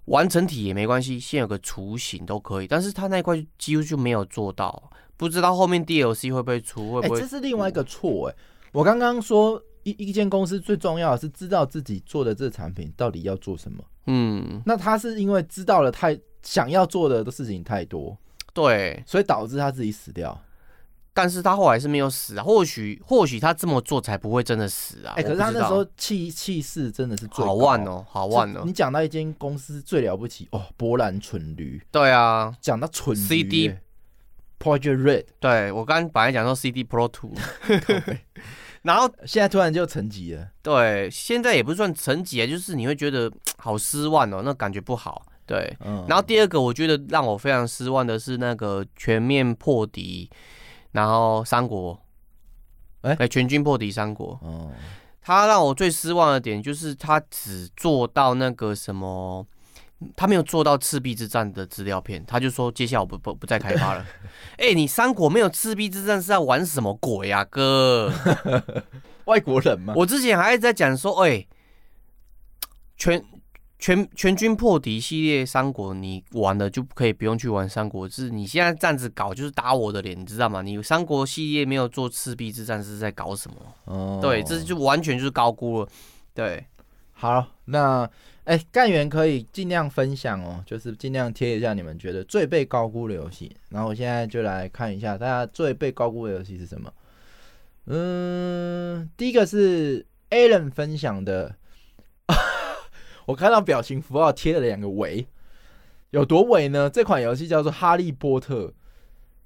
[0.06, 4.90] 完成体也没关系，先有个雏形都可以，但是他那一块几乎就没有做到。
[5.20, 6.94] 不知道后面 DLC 会不会出？
[6.94, 7.16] 会不会？
[7.16, 8.38] 欸、这是另外一个错哎、欸！
[8.72, 13.84] 我刚刚说一一间公司最重要的是知道自己做的这个产品到底要做什么。
[14.06, 18.16] 嗯，那他是因为知道了太想要做的事情太多，
[18.54, 20.40] 对，所以导致他自己死掉。
[21.12, 25.12] 但是他后来是没有死啊，或许或许他这么做才不会真的死啊。
[25.16, 28.62] 哎、欸，可是他那时候气气势真的是最好万哦，好万哦。
[28.64, 31.78] 你讲到一间公司最了不起哦，波兰蠢驴。
[31.90, 33.74] 对啊，讲到蠢驴、欸、CD。
[34.60, 37.32] Project Red，对，我刚本来讲说 CD Pro Two，
[38.82, 40.48] 然后现在突然就沉寂了。
[40.62, 45.24] 对，现在也不算沉寂啊，就是你会觉得好失望哦，那感觉不好。
[45.46, 50.30] 对，嗯、然后第二个我觉得让我非常失望的是那个全面破敌，
[50.92, 51.98] 然后三国，
[53.00, 54.38] 哎、欸，全军破敌三国。
[54.42, 54.70] 哦，
[55.22, 59.46] 他让我最失望的点就是他只做到那个什么。
[60.16, 64.06] 他没有做到赤壁之战的资料片，他就说接下来我不不不再开发了。
[64.56, 68.10] 哎、欸，你三国没有赤壁之战是在玩什么鬼啊，哥？
[69.26, 69.92] 外国人吗？
[69.94, 71.48] 我之前还一直在讲说，哎、欸，
[72.96, 73.22] 全
[73.78, 80.62] 全全军破敌系列三国你玩了就可以不用去玩三国志，你现在这样子搞就是打我的脸，你知道吗？
[80.62, 83.56] 你三国系列没有做赤壁之战是在搞什么？
[83.84, 85.88] 哦，对，这就完全就是高估了。
[86.32, 86.66] 对，
[87.12, 88.08] 好，那。
[88.50, 93.56] 哎，干员可以尽量分享哦，就是尽量贴一下你们觉得最被高估的游戏。
[93.68, 96.92] 然后我现在就来看一下大家最被高估的游戏是什么。
[97.86, 101.54] 嗯，第一个是 Alan 分享的，
[103.26, 105.24] 我看到表情符号贴了两个伪，
[106.10, 106.90] 有多伪呢？
[106.90, 108.64] 这款游戏叫做《哈利波特》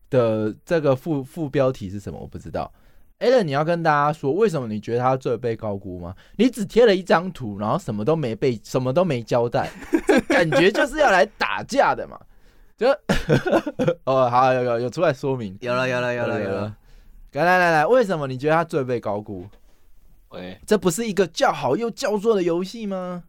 [0.09, 2.19] 的这个副副标题是什么？
[2.19, 2.73] 我不知道。
[3.21, 6.15] Alan，你要跟大家说，为什么你觉得他最被高估吗？
[6.37, 9.71] 你只贴了一张图，然后什么都没被，什么都没交代，
[10.07, 12.21] 这感觉就是要来打架的嘛？
[12.77, 12.89] 就
[14.05, 16.77] 哦，好，有有有出来说明，有了有了有了有了，
[17.33, 19.47] 来来来来，为什么你觉得他最被高估？
[20.31, 23.23] 喂，这不是一个叫好又叫座的游戏吗？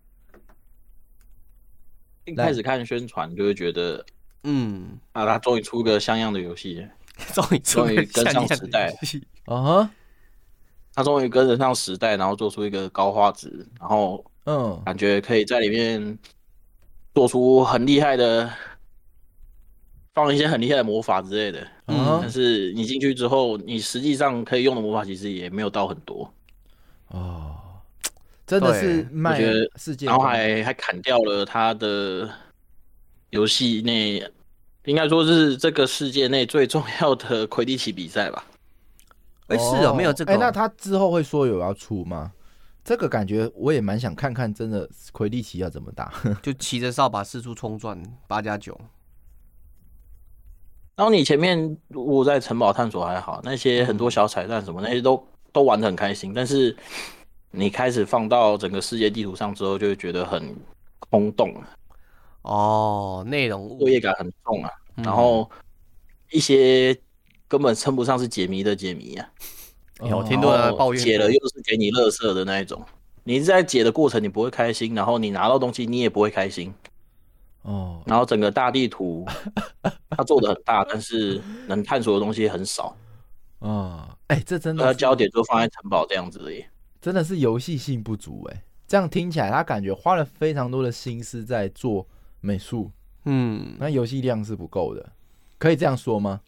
[2.26, 4.04] 一开始看宣传就会觉得，
[4.44, 6.86] 嗯，啊，他终于出个像样的游戏。
[7.34, 8.94] 终于终于跟上时代
[9.46, 9.62] 啊！
[9.62, 9.90] 哈，
[10.94, 16.20] 他终于跟得上时代，然后做出一个高画质，然后嗯，感觉可以在里面
[17.14, 18.52] 做出很厉害的，
[20.14, 21.66] 放一些很厉害的魔法之类的。
[21.88, 26.30] 嗯，但是你进去之后，你实际上可以用的魔法其实也没有到很多。
[27.08, 27.56] 哦，
[28.46, 29.40] 真的是卖
[29.78, 32.30] 世界，然后还还砍掉了他的
[33.30, 34.22] 游戏内。
[34.86, 38.44] 应该说是这个世界内最重要的魁地奇比赛吧？
[39.48, 40.34] 哎，是哦，没有这个。
[40.34, 42.32] 哎，那他之后会说有要出吗？
[42.84, 46.14] 这个感觉我也蛮想看看，真的魁地奇要怎么打？
[46.42, 48.80] 就骑着扫把四处冲撞，八加九。
[50.96, 55.22] 然后你前面如果在城堡探索还好，那些很多小彩蛋什么那些都
[55.52, 56.76] 都玩的很开心，但是
[57.52, 60.56] 你开始放到整个世界地图上之后，就会觉得很
[61.00, 61.54] 空洞。
[62.46, 65.50] 哦，内容作业感很重啊，嗯、然后
[66.32, 66.96] 一些
[67.48, 69.28] 根本称不上是解谜的解谜啊，
[70.08, 72.86] 有挺多人抱怨，解了又是给你乐色的那一种。
[73.24, 76.72] 你在解的过程你不会开心，然后你拿到东西你也不会开心。
[77.64, 79.26] 哦，然后整个大地图
[80.16, 82.96] 它做的很大，但是能探索的东西很少。
[83.58, 86.64] 哦，哎，这真的，它焦点就放在城堡这样子而已，
[87.02, 88.64] 真的是游戏性不足哎。
[88.88, 92.06] 这样听起来，他感觉花了非常多的心思在做。
[92.46, 92.92] 美术，
[93.26, 95.12] 嗯，那游戏量是不够的，
[95.58, 96.42] 可以这样说吗？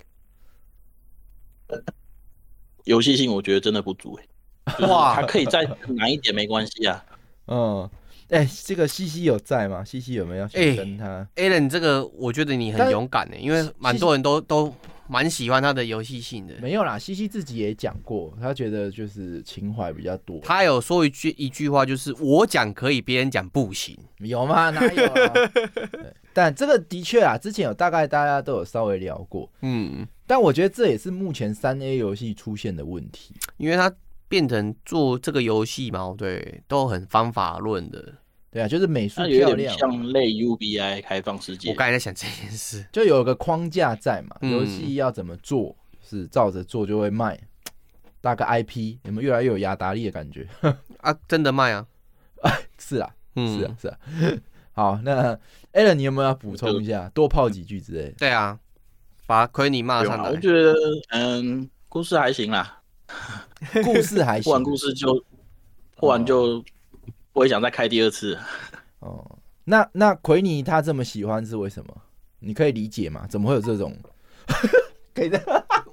[2.85, 4.17] 游戏性我觉得真的不足
[4.65, 7.03] 哎，哇，还可以再难一点没关系啊。
[7.47, 7.89] 嗯，
[8.29, 9.83] 哎、欸，这个西西有在吗？
[9.83, 11.27] 西西有没有要去跟他？
[11.35, 14.73] 欸，Alan，这个我觉得你很勇敢哎，因为蛮多人都都
[15.09, 16.55] 蛮喜欢他的游戏性的。
[16.61, 20.39] 没有啦，西西自己也讲过，他觉得就是情怀比较多。
[20.41, 24.69] 他有说一句一句话，就是我讲可以，别人讲不行，有吗？
[24.69, 25.33] 哪有啊？
[26.33, 30.07] 但这个的确啊，之前有大概大家都有稍微聊过，嗯。
[30.29, 33.89] 但我觉得这也是目前三 A 游戏出现的问题，因为它
[34.27, 38.13] 变成做这个游戏嘛，对，都很方法论的。
[38.57, 41.69] 对啊，就是美术漂亮，像类 UBI 开放世界。
[41.69, 47.39] 我刚才在想这件事，就有个框架在嘛，游戏要怎么做，是照着做就会卖。
[48.19, 50.47] 大个 IP，有没有越来越有雅达利的感觉？
[51.01, 51.85] 啊，真的卖啊！
[52.79, 53.97] 是啊，是啊，是啊。
[54.73, 55.39] 好，那
[55.73, 57.07] Alan，你有没有要补充一下？
[57.09, 58.09] 多泡几句之类？
[58.17, 58.59] 对啊，
[59.27, 60.31] 把亏你骂上来。
[60.31, 60.73] 我觉得，
[61.11, 62.81] 嗯，故事还行啦，
[63.85, 64.49] 故事还行。
[64.51, 65.23] 不然故事就，
[65.97, 66.65] 不然就。
[67.37, 68.35] 我也想再开第二次。
[68.97, 69.23] 哦，
[69.63, 71.95] 那那奎尼他这么喜欢是为什么？
[72.39, 73.27] 你可以理解吗？
[73.29, 73.95] 怎么会有这种？
[75.13, 75.39] 可以的。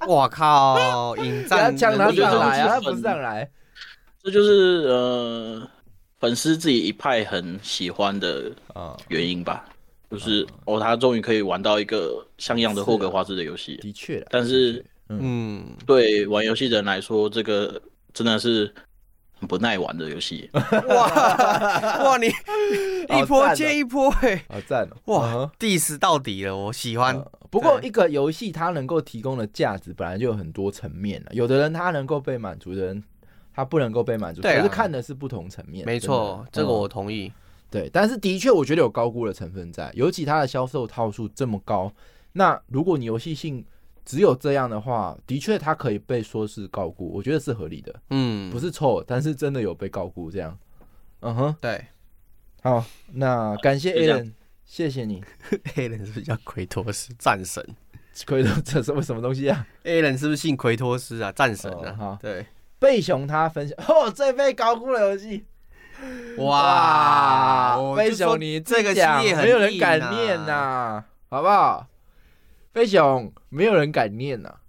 [0.09, 1.15] 我靠！
[1.19, 2.69] 引战抢他上来啊！
[2.69, 3.51] 他不上来，
[4.25, 5.71] 这就是呃
[6.19, 9.67] 粉丝自己一派很喜欢的啊原因吧。
[10.11, 13.77] 就是哦，他终于可以玩到一个像样的霍格华兹的游戏。
[13.79, 17.79] 的确，但是嗯，对玩游戏的人来说，这个
[18.15, 18.75] 真的是。
[19.41, 22.17] 不耐玩的游戏， 哇哇！
[22.17, 22.29] 你
[23.21, 24.97] 一波接一波，哎，好赞哦！
[25.07, 27.23] 哇，diss 到底了，我喜欢。
[27.51, 33.05] 不过一个游戏它能够提供的价值本来就有很多层面了，有的人他能够被满足的人，
[33.55, 35.85] 他不能够被满足，对可是看的是不同层面。
[35.85, 37.31] 没错，这个我同意。
[37.71, 41.93] 对，但是的确我觉得有高估的成分在，尤其它的销售套数这么高，
[42.33, 43.65] 那如果你游戏性。
[44.05, 47.95] 只有这样的话，的确他可以被说是高估，我觉得是合理的。
[48.11, 50.57] 嗯，不是错，但是真的有被告估这样。
[51.21, 51.85] 嗯哼，对。
[52.63, 54.33] 好，那感谢 Alan，
[54.65, 55.23] 谢谢你。
[55.77, 57.63] Alan 是不是叫奎托斯战神？
[58.27, 61.33] 奎托这是什么东西啊？Alan 是不是姓奎托斯啊？
[61.33, 61.95] 战神啊？
[61.99, 62.47] 好，对。
[62.79, 65.45] 贝熊他分享哦，最被高估的游戏。
[66.39, 71.87] 哇，贝熊你这个系列没有人敢念呐，好不好？
[72.75, 74.61] 飞熊，没有人敢念呐、啊。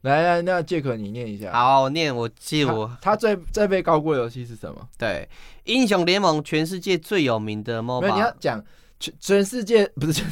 [0.00, 1.52] 来来，那杰克你念一下。
[1.52, 2.14] 好，我念。
[2.14, 4.88] 我记得我他，他最最被高估的游戏是什么？
[4.98, 5.28] 对，
[5.64, 8.12] 英雄联盟，全世界最有名的 MOBA。
[8.14, 8.64] 你要讲
[8.98, 10.26] 全全世界不是 全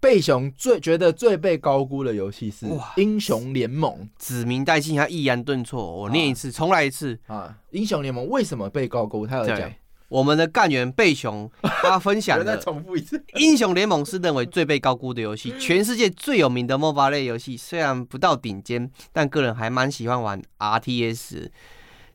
[0.00, 2.66] 贝熊最觉得最被高估的游戏是
[2.96, 5.94] 英雄联盟，指名道姓，他抑扬顿挫。
[5.96, 7.56] 我念一次，重、啊、来一次啊！
[7.70, 9.24] 英雄联盟为什么被高估？
[9.24, 9.72] 他有讲。
[10.08, 21.48] 我们的干员贝熊他分享的， 重复一次，英雄联盟是认为最被高估的游戏，全世界最有名的 MOBA 类游戏，虽然不到顶尖，但个人还蛮喜欢玩 RTS，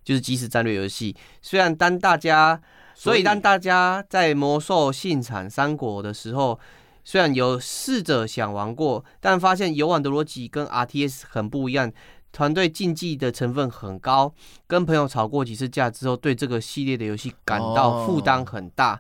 [0.04, 1.16] 就是即时战略游戏。
[1.42, 2.60] 虽然当大家，
[2.96, 6.60] 所以当大家在魔兽、信产、三国的时候，
[7.04, 11.92] 虽然有试着想玩过，但发现游玩的逻辑跟 RTS 很不一样。
[12.34, 14.34] 团队竞技的成分很高，
[14.68, 19.00] 跟朋友吵过几次架之后，对这个系列的游戏感到负担很大。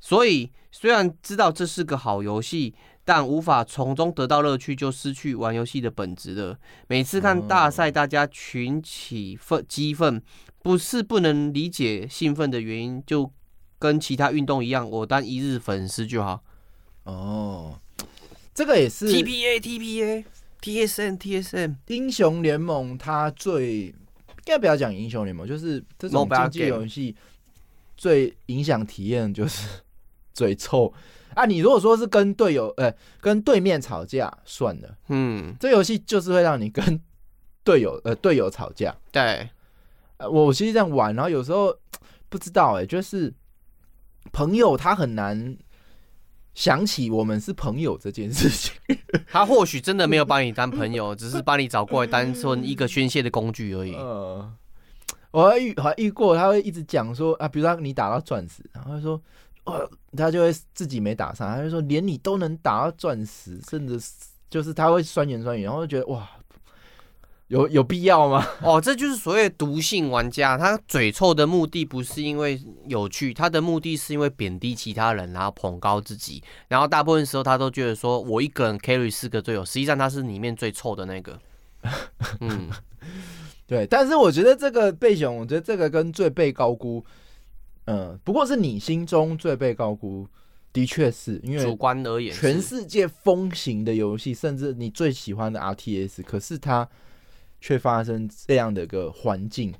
[0.00, 6.58] 所以虽然知道这是个好游戏，但无法从中得到乐趣，就失去玩游戏的本质了。
[6.88, 10.20] 每次看大赛，大家群起奋激愤，
[10.62, 13.30] 不是不能理解兴奋的原因，就
[13.78, 16.42] 跟其他运动一样，我当一日粉丝就好。
[17.04, 17.78] 哦，
[18.52, 20.24] 这个也是 TPA TPA。
[20.64, 23.94] T S M T S M 英雄联盟，它最应
[24.46, 27.14] 该不要讲英雄联盟，就是这种竞技游戏
[27.98, 29.68] 最影响体验就是
[30.32, 30.90] 嘴臭
[31.34, 31.44] 啊！
[31.44, 36.98] 你如果说是跟队友，呃、欸，跟对面吵架算了，嗯，这游戏就是会让你跟
[37.62, 38.96] 队友，呃，队友吵架。
[39.12, 39.46] 对，
[40.16, 41.76] 呃，我其实这样玩，然后有时候
[42.30, 43.30] 不知道，哎，就是
[44.32, 45.58] 朋友他很难。
[46.54, 48.72] 想起我们是朋友这件事情，
[49.26, 53.94] 他或许真的没有把你当朋友，只是把你找过来当成一个宣泄的工具而已。
[53.94, 54.52] 呃，
[55.30, 59.20] 我还遇还遇过，他会一直讲说啊，比如说你打到钻石，然后他说，
[59.64, 64.00] 哦，他就会自己没打上，他就说连你都能打到钻石，甚至
[64.48, 66.28] 就是他会酸言酸语，然后就觉得哇。
[67.54, 68.44] 有有必要吗？
[68.62, 81.38] 哦，这就是所谓毒性玩家，他嘴臭的目的不是因为有趣，他的目的是因为贬低其他人，然后捧高自己，然后大部分时候他都觉得说我一个人 carry 四个队友，实际上他是里面最臭的那个。
[82.40, 82.68] 嗯，
[83.68, 87.04] 对，但是我觉得这个背景，我觉得这个跟最被高估，
[87.84, 90.26] 嗯，不过是你心中最被高估，
[90.72, 96.88] 的确是因为主观而言，全世界风行的游戏，甚至你最喜欢的 RTS，可是它。
[97.64, 99.72] 却发生这样的一个环境，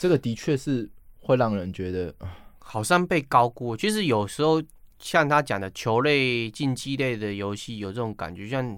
[0.00, 2.12] 这个的确是会让人觉得
[2.58, 3.76] 好像被高估。
[3.76, 4.60] 其实有时候
[4.98, 8.76] 像他讲的球类、竞技类的游戏有这种感觉，像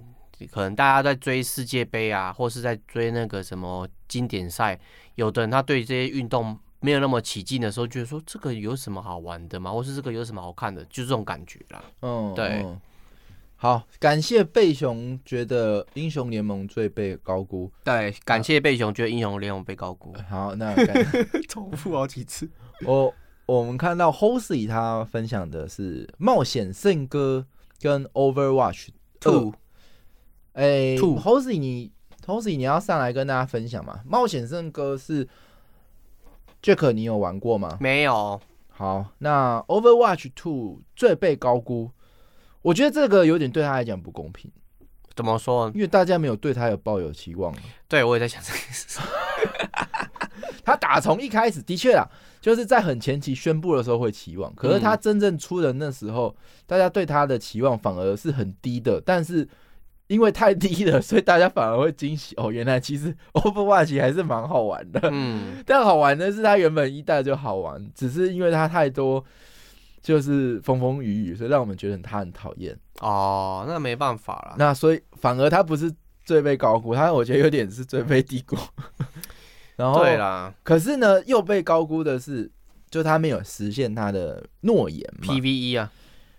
[0.50, 4.78] 可能大家在追世界杯啊，或是在追那个什么经典赛，
[5.14, 9.72] 有的人他对这些运动没有那么起劲的时候，觉得说这个有什么好玩的吗？
[9.72, 10.84] 或是这个有什么好看的？
[10.90, 11.82] 就这种感觉啦。
[12.02, 12.60] 嗯，对。
[12.62, 12.78] 嗯
[13.62, 17.70] 好，感谢贝熊觉得英雄联盟最被高估。
[17.84, 20.12] 对，感谢贝熊觉得英雄联盟被高估。
[20.28, 20.74] 好，那
[21.48, 22.50] 重复好几次。
[22.84, 23.14] 我
[23.46, 27.46] 我们看到 Hosey 他分享的是《冒险圣歌》
[27.80, 28.88] 跟 Overwatch
[29.20, 29.54] Two。
[30.54, 31.92] 哎，Hosey 你
[32.26, 34.00] Hosey 你要上来跟大家分享嘛？
[34.08, 35.28] 《冒险圣歌》是
[36.60, 37.78] Jack，你有玩过吗？
[37.80, 38.40] 没有。
[38.70, 41.92] 好，那 Overwatch Two 最被高估。
[42.62, 44.50] 我觉得这个有点对他来讲不公平。
[45.14, 45.70] 怎么说？
[45.74, 47.54] 因为大家没有对他有抱有期望。
[47.86, 48.98] 对，我也在想这个事。
[50.64, 52.08] 他打从一开始的确啊，
[52.40, 56.34] 就是在很前期宣布的时候会期望，可是他真正出的那时候，
[56.66, 59.02] 大家对他的期望反而是很低的。
[59.04, 59.46] 但是
[60.06, 65.10] 因为太低了，所以大家反而会惊喜哦，原来其实 Overwatch 还是蛮好玩的。
[65.12, 69.22] 嗯，但好玩的是他原本一代就好玩，只是因为他太多。
[70.02, 73.64] 就是风风雨雨，所以让我们觉得他很讨厌哦。
[73.68, 74.56] 那没办法了。
[74.58, 75.90] 那所以反而他不是
[76.24, 78.56] 最被高估，他我觉得有点是最被低估。
[79.76, 82.50] 然后对啦，可是呢，又被高估的是，
[82.90, 85.32] 就他没有实现他的诺言嘛。
[85.32, 85.90] PVE 啊。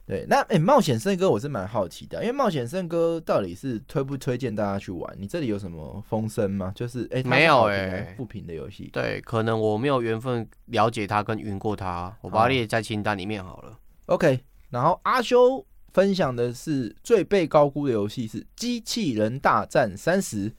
[0.05, 5.15] 对，那哎，冒险圣歌我是蛮好奇的，因为冒险圣歌到底是推不推荐大家去玩？
[5.17, 6.73] 你这里有什么风声吗？
[6.75, 8.89] 就是哎，没有哎，不平的游戏。
[8.91, 13.79] 对，可能我没有缘分了解它跟云过它，我把它列在清单里面好了。
[14.07, 14.41] OK，
[14.71, 20.49] 然后阿修分享的是最被高估的游戏是《机器人大战三十》。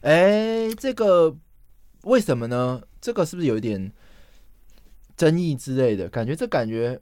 [0.00, 1.36] 哎，这个
[2.02, 2.82] 为什么呢？
[3.00, 3.92] 这个是不是有一点
[5.16, 6.08] 争议之类的？
[6.08, 7.00] 感觉这感觉。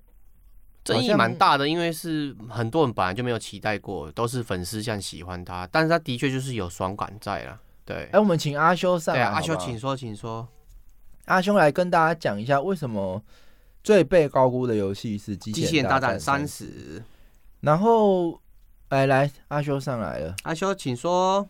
[0.86, 7.60] 争议蛮大的，因为是很多人本来就没有期待过，都是粉丝像喜欢他，但是他的确就是有爽感在了。
[7.84, 9.40] 对，哎，我们请阿修上来好好？
[9.40, 10.46] 对，阿修，请说，请说。
[11.24, 13.20] 阿修来跟大家讲一下，为什么
[13.82, 17.00] 最被高估的游戏是《机器人大战三十》。
[17.60, 18.40] 然后，
[18.90, 20.36] 来来，阿修上来了。
[20.44, 21.48] 阿修，请说。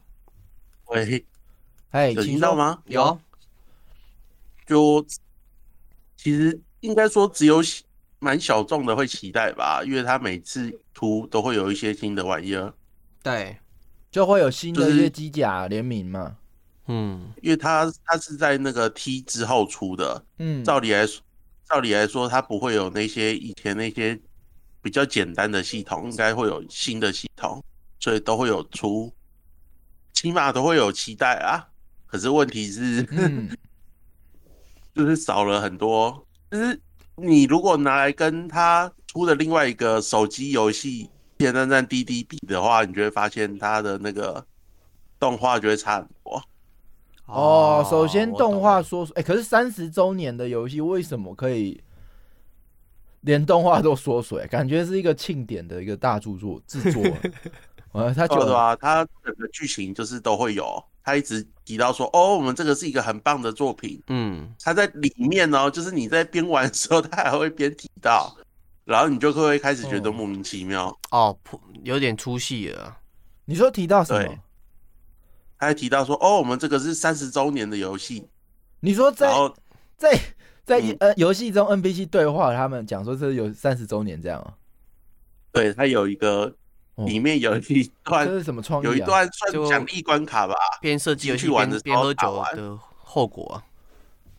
[0.86, 1.24] 喂，
[1.90, 2.82] 哎，有听到吗？
[2.86, 3.18] 有。
[4.66, 5.04] 就
[6.16, 7.62] 其实应该说只有。
[8.18, 12.72] 蛮小众的会期待吧，因为他每次出都会有一些新的玩意儿，
[13.22, 13.56] 对，
[14.10, 16.36] 就会有新的一些机甲联名嘛，就是、
[16.86, 21.22] 嗯，因为他他是在那个 T 之后出的，嗯，照理来说，
[21.68, 24.18] 照理来说他不会有那些以前那些
[24.80, 27.62] 比较简单的系统，应该会有新的系统，
[28.00, 29.12] 所以都会有出，
[30.14, 31.68] 起码都会有期待啊。
[32.06, 33.50] 可是问题是，嗯、
[34.94, 36.80] 就是少了很多，就是。
[37.16, 44.44] 你如果拿来跟他出的另外一个手机游戏《机器人大战滴滴》比的话，你就会发现他的那个
[45.18, 46.42] 动画就会差很多。
[47.24, 51.82] 哦，首先动画缩水，哎，可是三十周年的游戏为什么可以
[53.22, 54.46] 连动画都缩水？
[54.48, 57.02] 感觉是一个庆典的一个大著作制作。
[57.92, 60.84] 呃，他觉得啊，他整个剧情就是都会有。
[61.06, 68.36] 他一直提到说：“哦，我们这个是一个很棒的作品。”嗯，他在里面哦，就是你在边玩的时候，他还会边提到，
[68.84, 71.38] 然后你就会开始觉得莫名其妙哦，
[71.84, 72.98] 有点出戏了。
[73.44, 74.34] 你说提到什么？
[75.56, 78.26] 他还提到说：“哦，我们这个是三十周年的游戏。”
[78.82, 79.32] 你说在
[79.96, 80.20] 在
[80.64, 84.52] 在呃游戏中 NPC 对话，他们讲说这有三十周年这样哦。
[85.52, 86.52] 对，他有一个。
[87.04, 88.86] 里面有一段，这是什么创意？
[88.86, 93.62] 有一段算奖励关卡吧，边设计游戏边边喝酒的后果。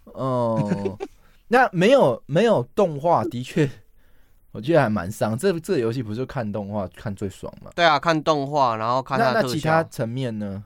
[0.05, 0.97] 哦，
[1.47, 3.69] 那没有没有动画，的确，
[4.51, 5.37] 我觉得还蛮伤。
[5.37, 7.69] 这这个游戏不是看动画看最爽吗？
[7.75, 10.63] 对啊，看动画，然后看那那其他层面呢？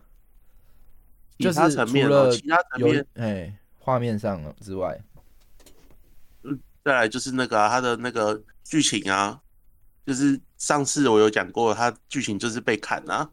[1.37, 4.97] 其他层面了，其他层面哎，画面上之外，
[6.43, 9.40] 嗯，再来就是那个它的那个剧情啊。
[10.12, 13.30] 就是上次我有讲过，它剧情就是被砍啊！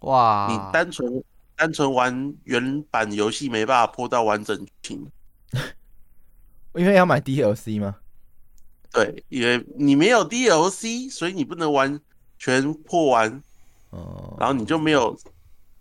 [0.00, 1.22] 哇，你单纯
[1.54, 5.08] 单纯玩原版游戏没办法破到完整剧情，
[6.74, 7.94] 因为要买 DLC 吗？
[8.92, 12.00] 对，因为你没有 DLC，所以你不能完
[12.40, 13.40] 全破完
[13.90, 15.16] 哦，然后你就没有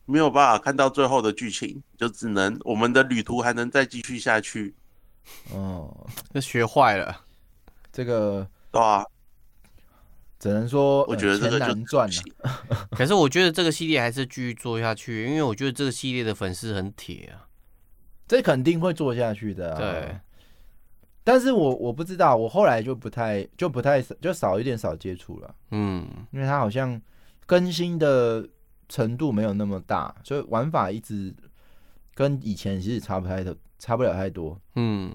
[0.06, 4.76] 没有办法看到最后的剧情，就只能我们的旅途还能再继续下去。
[5.52, 7.26] 哦，那学坏了，
[7.92, 9.04] 这个对啊。
[10.40, 12.24] 只能说，我觉得这个难赚了。
[12.96, 17.46] 可是我觉得这个系列还是继续做下去，因为我觉得这个系列的粉丝很铁啊。
[18.28, 19.76] 这肯定会做下去的。
[19.76, 20.18] 对。
[21.24, 25.56] 但是我我不知道，我后来就不太就不太就少一点少接触了。
[25.72, 26.08] 嗯。
[26.32, 27.00] 因为它好像
[27.46, 28.48] 更新的
[28.88, 31.36] 程度没有那么大，所以玩法一直
[32.14, 34.60] 跟以前其实差不太的，差不了太多。
[34.76, 35.12] 嗯，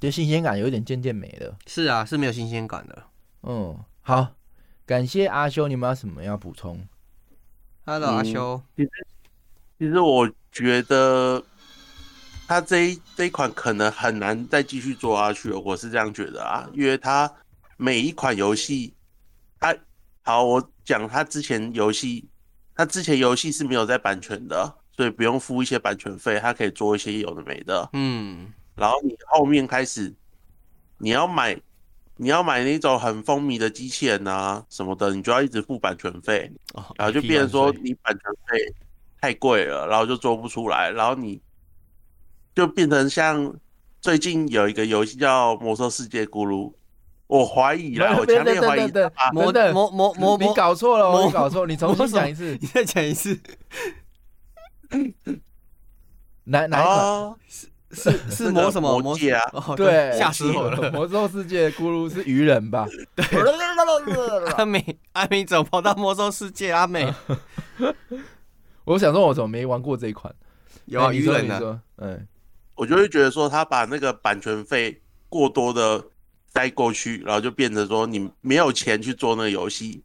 [0.00, 1.56] 就新鲜感有一点渐渐没了。
[1.66, 3.02] 是啊，是没有新鲜感的。
[3.42, 4.34] 嗯，好，
[4.86, 6.86] 感谢阿修，你们有什么要补充
[7.84, 8.62] ？Hello，阿修。
[8.76, 8.90] 其实，
[9.78, 11.42] 其实我觉得
[12.46, 17.32] 他这一这一款可能很难再继续做下去了，我是这样觉得啊，因为他
[17.76, 18.94] 每一款游戏，
[19.58, 19.74] 他
[20.22, 22.28] 好，我讲他之前游戏。
[22.76, 27.88] 他之前游戏是没有在版权的，所以不用付一些版权费，他可以做一些有的没的。
[27.92, 30.12] 嗯，然后你后面开始，
[30.98, 31.56] 你要买，
[32.16, 38.74] 你要买那种很风靡的机器人啊什么的，你就要一直付版权费，哦、然后就变成说你版权费
[39.20, 41.40] 太贵了，然后就做不出来，然后你
[42.54, 43.54] 就变成像
[44.00, 46.70] 最近有一个游戏叫《魔兽世界咕噜》。
[47.26, 48.92] 我怀疑啦，我强烈怀疑。
[49.32, 53.40] 魔的魔魔魔，你搞错了，我搞错，你重新讲一次，你再讲一次。
[56.44, 57.36] 哪哪一款？
[57.94, 59.40] 是 是是魔什么魔界啊？
[59.76, 60.90] 对，吓死我了！
[60.90, 62.86] 魔兽世界咕噜是鱼人吧？
[63.14, 63.24] 对。
[64.56, 66.72] 阿美阿美怎么跑到魔兽世界？
[66.72, 67.12] 阿美，
[68.84, 70.34] 我想说，我怎么没玩过这一款？
[70.86, 71.80] 有啊，鱼人的。
[71.96, 72.26] 嗯，
[72.74, 76.04] 我就会觉得说，他把那个版权费过多的。
[76.56, 80.00] 塞过去，然后就变成说你没有钱去做那个游戏，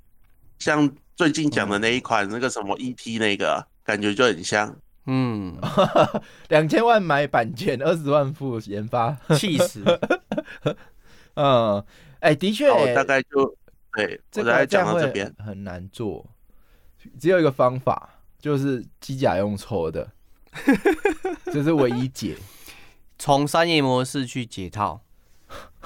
[0.58, 3.20] 像最近讲的那一款那个什么 E.T.
[3.20, 4.76] 那个感觉就很像，
[5.12, 5.58] 嗯，
[6.50, 9.84] 两千万买版权，二十万付研发，气死。
[11.34, 11.84] 嗯，
[12.20, 13.58] 哎、欸，的确、欸，大概就
[13.96, 16.24] 对，我大概讲到这边很难做，
[17.20, 18.08] 只有一个方法，
[18.40, 20.12] 就是机甲用抽的，
[21.52, 22.38] 这是唯一解，
[23.18, 25.02] 从商业模式去解套。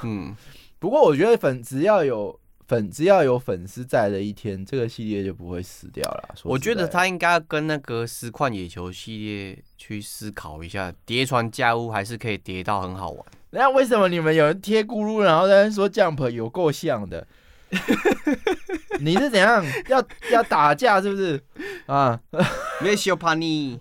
[0.01, 0.35] 嗯，
[0.79, 2.37] 不过我觉得粉只要有
[2.67, 6.35] 粉只要有粉丝在的一天，这个系列就不会死掉了。
[6.43, 13.25] 我觉得他应该跟那个实况野球系列去思考一下，叠船架屋还是可以叠到很好玩。
[13.51, 17.25] 那为什么你们有人贴咕噜，然后在那说 Jump 有够像的？
[18.99, 21.41] 你是怎样要要打架是不是
[21.87, 22.19] 啊？
[22.81, 23.79] 没有小怕你。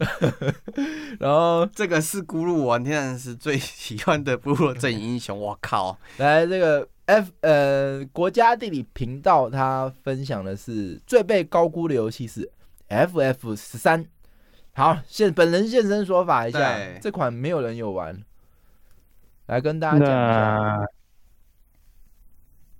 [1.20, 5.38] 然后这个是咕噜我天然是最喜欢的部落阵英雄。
[5.38, 5.98] 我靠！
[6.16, 12.50] 来这个 F 呃国家地理频道，他分享的是最被高估的游戏是
[12.88, 14.06] FF 十三。
[14.74, 18.22] 好，现本人现身说法一下，这款没有人有玩，
[19.46, 20.86] 来跟大家讲一下。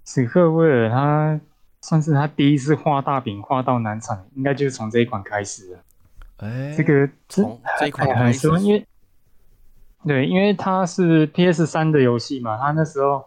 [0.05, 1.41] 史克威尔他
[1.81, 5.85] 算是他第一次画大饼画到难产，应该就是从这一款开始的。
[6.39, 8.87] 哎，这个从这一款开始，因为
[10.05, 13.25] 对，因为它是 PS 三的游戏嘛，他那时候，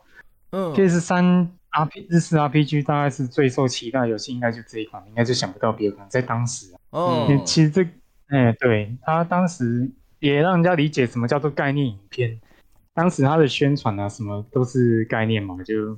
[0.51, 6.07] 嗯，PS 三 RP 日式 RPG 大概是最受期待的游戏，应该就这一款，应该就想不到别的款。
[6.09, 7.83] 在当时，哦，其实这，
[8.27, 9.89] 哎，对，他当时
[10.19, 12.39] 也让人家理解什么叫做概念影片，
[12.93, 15.97] 当时他的宣传啊，什么都是概念嘛，就。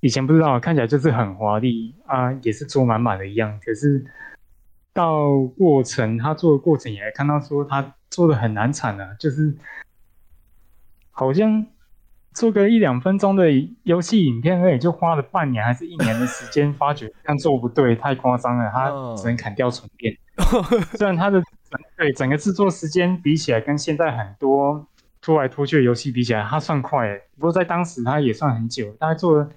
[0.00, 3.58] 以前不知道，看起来就是很华丽啊，也是做满满的一样。
[3.64, 4.04] 可是
[4.92, 9.56] 到过程，他做的过程也看到说他做的很难产啊，就是
[11.10, 11.66] 好像
[12.36, 13.46] 做个一两分钟的
[13.84, 20.14] 游戏影片，而已，就花了半年还是一年的时间，发觉这样做不对，太夸张了，他只能砍掉重练。
[20.98, 21.42] 虽然他的
[21.96, 24.86] 对整个制作时间比起来，跟现在很多
[25.22, 27.18] 拖来拖去的游戏比起来，他算快。
[27.36, 29.48] 不过在当时他也算很久，大概做了。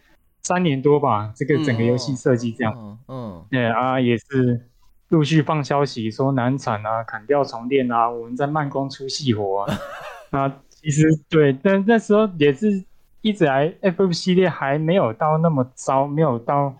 [0.42, 4.66] 三年多吧，这个整个游戏设计这样，嗯，嗯，对啊，也是
[5.10, 9.74] 陆续放消息说难产啊，砍掉重练啊，我们在慢工出细活啊。
[10.32, 10.48] 那
[10.82, 12.84] 其实对，但那时候也是
[13.22, 16.74] 一直来 FF 系列还没有到那么糟，没有到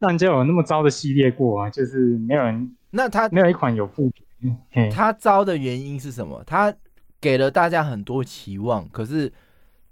[0.00, 4.90] 让人家有那么糟的系列过啊，就是没有人，那他没有一款有负评。
[4.90, 6.42] 他糟的原因是什么？
[6.44, 6.74] 他
[7.20, 9.32] 给了大家很多期望，可是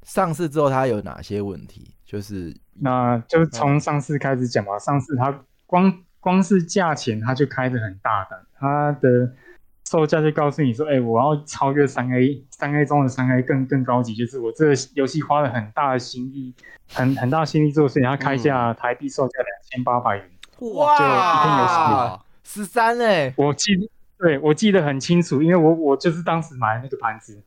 [0.02, 1.94] 上市之后他有哪些问题？
[2.04, 4.78] 就是，那就从上市开始讲吧。
[4.78, 5.32] 上市它
[5.64, 9.32] 光光是价钱，它就开的很大胆，它的
[9.92, 16.54] 售价就告诉你说，哎、欸，我要超越三 A，三 A 中的三 A 更更高级，就是我这个游戏花了很大的心力，
[16.94, 20.24] 很很大的心力做，所以它开价台币售价两千八百元。
[20.74, 27.42] 哇，就一天游戏十三哎，我记，对我记得很清楚，因为我我就是当时买那个盘子，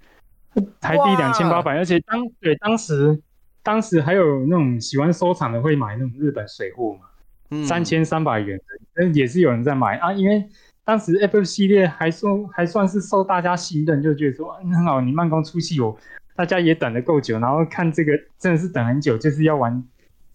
[0.79, 3.19] 台币两千八百，而且当对当时。
[3.65, 8.63] 当时还有那种喜欢收藏的会买那种日本水货嘛，三千三百元的，
[9.03, 10.13] 嗯，也是有人在买啊。
[10.13, 10.47] 因为
[10.85, 15.97] 当时 FF 系列还说还算是受大家信任，就觉得说很好，你慢工出细活，
[16.35, 17.39] 大家也等得够久。
[17.39, 19.83] 然后看这个真的是等很久，就是要玩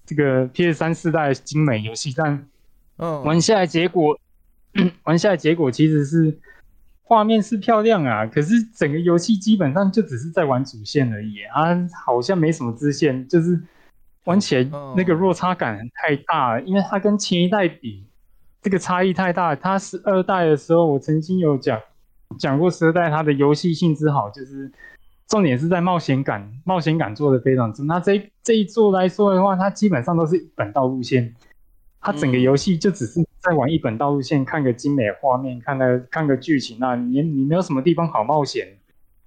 [0.05, 2.47] 这个 PS 三四代精美游戏，但
[2.97, 4.19] 嗯，玩下来结果
[5.05, 6.37] 玩下来结果其实是
[7.03, 13.61] 画面是漂亮啊，可是整个游戏基本上就只是在玩主线而已啊，好像没什么支线，就是
[14.25, 18.05] 玩起来那个落差感太大了，因为它跟前一代比，
[18.63, 19.55] 这个差异太大。
[19.55, 21.81] 它十二代的时候，我曾经有讲
[22.39, 24.71] 讲过十二代它的游戏性质好，就是。
[25.31, 27.85] 重点是在冒险感，冒险感做的非常足。
[27.85, 31.33] 那这这一座来说的话，它基本上都是一本道路线，
[32.01, 36.79] 它整个游戏就只是在玩一本道路线，看个精美画面，看个看个剧情。
[36.81, 38.67] 那你你没有什么地方好冒险，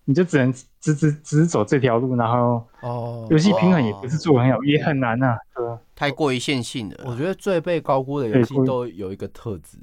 [0.06, 2.16] 你就只能只只只走这条路。
[2.16, 5.80] 然后哦，游戏平衡也不是做很好，也很难啊，对吧？
[5.95, 6.99] 太过于线性的。
[7.06, 9.78] 我觉得最被高估的游戏都有一个特质，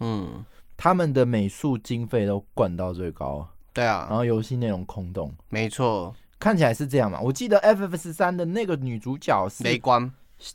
[0.00, 0.44] 嗯，
[0.76, 3.46] 他们的美术经费都灌到最高。
[3.72, 7.20] 对啊，然后游戏内容空洞，没错，看起来是这样嘛。
[7.20, 10.10] 我记得 FF 十三的那个女主角是雷光，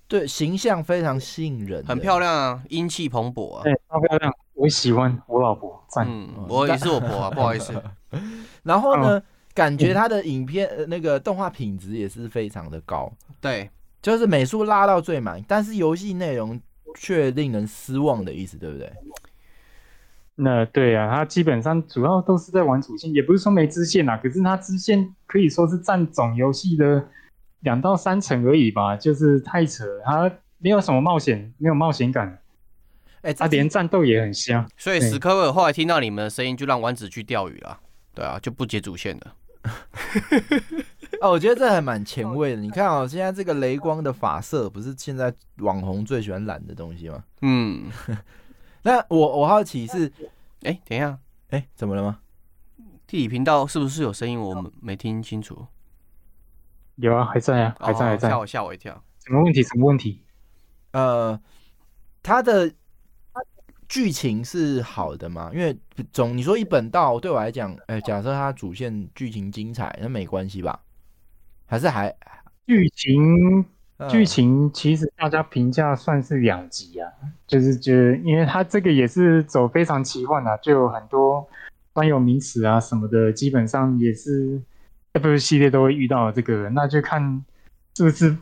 [0.06, 7.82] 对，形象非常吸引人，很漂亮啊，英气蓬勃啊，对，超漂亮，我喜欢我老婆，嗯，我也是我婆啊， 不好意思。
[8.64, 9.22] 然后呢，
[9.54, 13.70] 感觉他的影片呃那个动画品质也是非常的高，对，
[14.02, 16.60] 就是美术拉到最满，但是游戏内容
[16.98, 18.92] 却令人失望的意思，对不对？
[20.38, 27.08] 那对啊，他基本上主要都是在玩主线，也不是说没支线啊，可是他支线可以说是占总游戏的
[27.62, 32.28] 两到三成而已吧，就是太扯，他没有什么冒险，没有冒险感，
[33.22, 34.70] 哎、欸，它连战斗也很香。
[34.76, 37.80] 所以史克威尔后来听到你们的声音，就让丸子去钓鱼了，
[38.16, 39.32] 对啊，就不接主线的。
[41.22, 42.62] 哦，我觉得这还蛮前卫的。
[42.62, 47.24] 你看哦，现在这个雷光的发色，不是现在网红最喜欢染的东西吗？
[47.42, 47.92] 嗯。
[48.84, 50.06] 那我我好奇是，
[50.62, 51.18] 哎、欸，等一下，
[51.50, 52.20] 哎、欸，怎么了吗？
[53.08, 54.40] 地理频道是不是有声音？
[54.40, 55.66] 我们没听清楚。
[56.98, 58.30] 有啊，还在啊，还在，还在。
[58.30, 59.04] 吓、哦、我吓我一跳。
[59.26, 59.64] 什么问题？
[59.64, 60.24] 什么问题？
[60.92, 61.40] 呃，
[62.22, 62.72] 他的
[63.88, 65.52] 剧情是好的吗？
[65.54, 65.78] 因为
[66.12, 70.80] 总你说一本道对我来讲，哎、欸，假设它主线剧情精彩，那没关系吧？
[71.66, 72.16] 还是还
[72.68, 73.66] 剧情？
[74.10, 77.10] 剧情其实大家评价算是两极啊，
[77.48, 81.48] 就是觉得，因为它这个也是走非常奇幻啊，就有很多
[81.94, 84.62] 专有名词啊什么的，基本上也是
[85.14, 87.46] FF 系列都会遇到这个，那就看
[87.96, 88.36] 是不是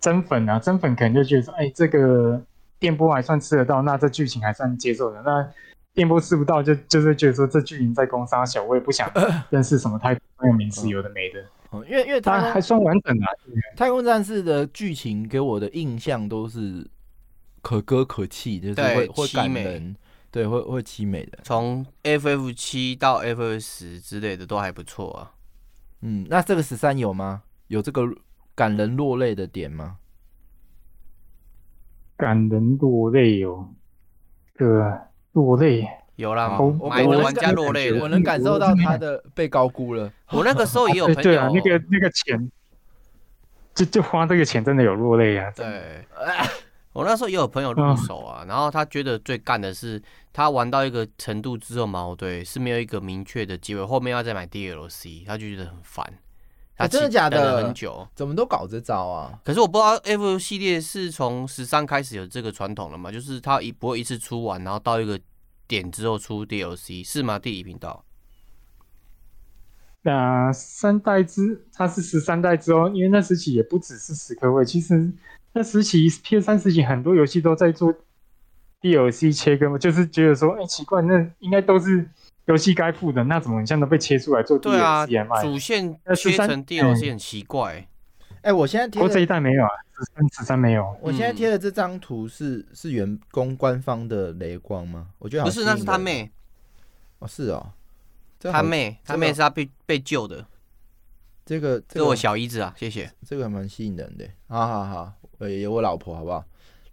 [0.00, 2.42] 真粉啊，真粉可能就觉得说，哎，这个
[2.78, 5.48] 电波还算吃得到，那这剧情还算接受的，那
[5.94, 9.10] 电波吃不到，就就是觉得说这剧情在攻杀小，我也不想
[9.50, 11.44] 认识什么太专有名词，有的没的。
[11.72, 13.26] 嗯，因为因为它还算完整啊。
[13.76, 16.86] 太空战士的剧情给我的印象都是
[17.62, 19.96] 可歌可泣，就是会会感人，
[20.30, 21.38] 对，会会凄美的。
[21.42, 25.32] 从 FF 七到 FF 十之类的都还不错啊。
[26.02, 27.42] 嗯，那这个十三有吗？
[27.66, 28.02] 有这个
[28.54, 29.96] 感人落泪的点吗？
[32.18, 33.68] 感人落泪哦，
[34.58, 34.68] 对，
[35.32, 35.88] 落泪。
[36.16, 36.58] 有啦，
[36.90, 40.12] 买的玩家落泪了，我能感受到他的被高估了。
[40.32, 42.50] 我那个时候也有朋友，对啊，那个那个钱，
[43.72, 45.48] 就就花这个钱真的有落泪啊。
[45.54, 46.04] 对，
[46.92, 50.02] 我那时候也有朋友入手啊，然后他觉得最干的是，
[50.32, 56.04] 他玩到一个程度之后嘛，对，是没有一个明确的机会，后面要再买 DLC，他就觉得很烦。
[56.78, 57.64] 他真的假的？
[57.64, 59.38] 很久，怎么都搞这招啊？
[59.44, 63.12] 可是我不知道 FF 系列是从十三开始有这个传统了嘛？
[63.12, 65.20] 就是它一不会一次出完，然后到一个。
[65.68, 67.38] 点之后出 DLC 是吗？
[67.38, 68.02] 地理频道。
[70.00, 75.12] 那、呃、三代之，它是十三代之后，因为那时期也不只是史克威，其实
[75.52, 77.94] 那时期 PS 三时期很多游戏都在做
[78.80, 82.08] DLC 切割嘛，就是觉得说，哎、欸，奇怪，那应该都是
[82.48, 84.62] 游戏该付的，那怎么现在都被切出来做 DLC？
[84.62, 87.86] 对啊，主线切成 DLC 很奇怪。
[88.40, 89.68] 哎、欸，我现在贴，我这一代没有啊，
[89.98, 90.96] 十三十三没有。
[91.02, 95.08] 我现在贴的这张图是是员工官方的雷光吗？
[95.18, 96.30] 我觉得好不是，那是他妹。
[97.18, 97.72] 哦，是哦，
[98.40, 100.46] 他妹，他妹是他被被救的。
[101.44, 103.10] 这个，这个我小姨子啊，谢谢。
[103.26, 104.26] 这个还蛮吸引人的。
[104.46, 106.44] 好好好，我有我老婆，好不好？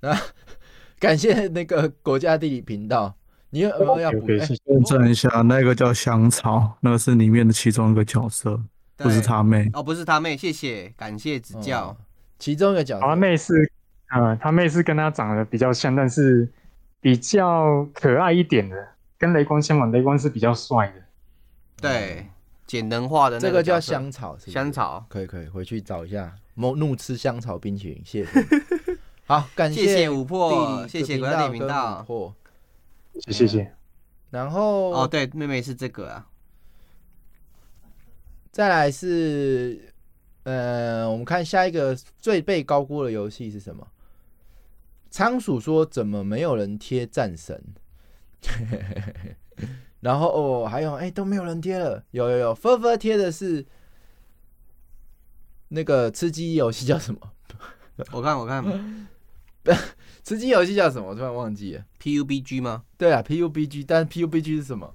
[0.02, 0.18] 那
[1.00, 3.16] 感谢那个国家地理频道。
[3.56, 4.30] 你有没有要补？
[4.30, 8.60] 验证一下，那个叫香草，那个是里面的其中一个角色。
[8.98, 11.88] 不是他妹哦，不是他妹，谢谢，感谢指教。
[11.88, 11.98] 哦、
[12.38, 13.72] 其中一个角色，他妹是，
[14.10, 16.50] 呃，他妹是跟他长得比较像，但是
[17.00, 18.76] 比较可爱一点的，
[19.18, 21.02] 跟雷光相反，雷光是比较帅的。
[21.82, 22.28] 对，
[22.68, 28.32] 简能化的那个这个叫香草是是，香草可以可以回去找一下，怒吃香草冰淇淋，谢谢。
[29.28, 32.06] 好，感谢谢谢琥珀，谢谢国家地理频道，
[33.22, 33.74] 谢谢谢。
[34.30, 36.28] 然后哦，对，妹妹是这个啊。
[38.52, 39.94] 再来是，
[40.44, 43.88] 呃，我们看下一个最被高估的游戏是什么？
[45.10, 47.64] 仓鼠说：“怎么没有人贴战神？”
[50.02, 53.66] 然后哦，还有哎、欸，都没有人贴了，有有有，分分贴的是
[55.70, 57.20] 那个吃鸡游戏叫什么？
[58.12, 58.64] 我看我看，
[60.26, 61.10] 吃鸡游戏叫什么？
[61.10, 62.84] 我突然忘记了，PUBG 吗？
[62.98, 64.92] 对啊，PUBG，但 PUBG 是什么？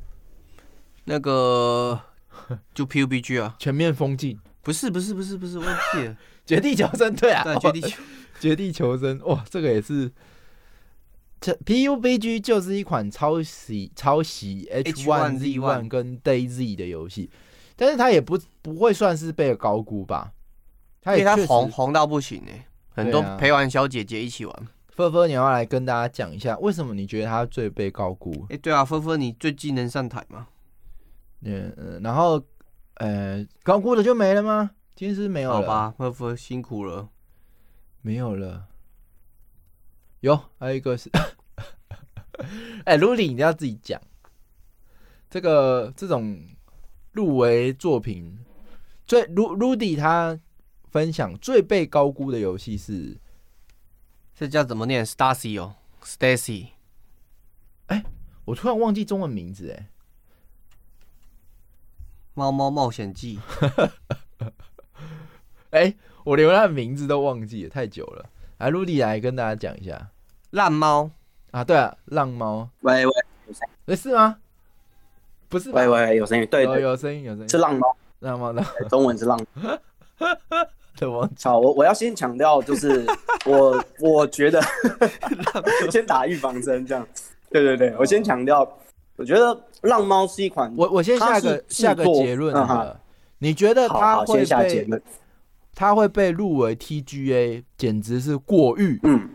[1.05, 1.99] 那个
[2.75, 4.39] 就 PUBG 啊，全面封禁？
[4.63, 8.03] 不是不是不是不是，忘记了， 绝地求生，对啊，对绝地求
[8.41, 10.11] 绝地求生，哇，这个也是。
[11.41, 17.31] 这 PUBG 就是一款抄袭抄袭 H1Z1 跟 DayZ 的游戏，
[17.77, 20.33] 但是它也不不会算是被高估吧？
[21.01, 24.69] 它也它红红到不行哎，很多陪玩小姐姐一起玩。
[25.01, 28.47] 芬芬，你要来跟大家讲一下，为什么你觉得他最被高估？
[28.51, 30.49] 哎，对啊，芬芬，你最近能上台吗？
[31.41, 32.43] 嗯嗯，然后
[32.97, 34.73] 呃，高估的就没了吗？
[34.95, 35.57] 今天是没有了。
[35.57, 37.09] 好吧，芬芬辛苦了，
[38.03, 38.67] 没有了。
[40.21, 41.09] 有，还有一个是，
[42.85, 43.99] 哎、欸，卢里，你要自己讲，
[45.31, 46.39] 这个这种
[47.13, 48.39] 入围作品，
[49.07, 50.39] 最卢卢迪他
[50.91, 53.19] 分享最被高估的游戏是，
[54.41, 56.69] 这叫怎么念？Stacy 哦，Stacy，
[57.89, 58.03] 哎，
[58.47, 59.91] 我突然忘记中文名字，哎，
[62.33, 63.39] 猫猫冒险记，
[65.73, 68.31] 哎，我连他的名字都忘记了，太久了。
[68.57, 70.09] 来，陆迪来跟大家讲一下，
[70.53, 71.11] 浪猫。
[71.51, 73.13] 啊，对啊，浪猫，喂喂，
[73.85, 74.39] 没事吗？
[75.51, 79.39] 不是，喂喂，有声音，对，有有声音，有声音，是浪猫，浪猫的中文是浪。
[81.43, 83.07] 好，我我要先强调，就是
[83.47, 84.61] 我我觉得
[85.91, 87.07] 先打预防针，这样，
[87.51, 88.69] 对对对，我先强调，
[89.17, 92.55] 我觉得浪猫是一款，我我先下个下个结论，
[93.39, 95.03] 你觉得它会被？
[95.73, 99.31] 它会被入围 TGA，简直是过誉，嗯，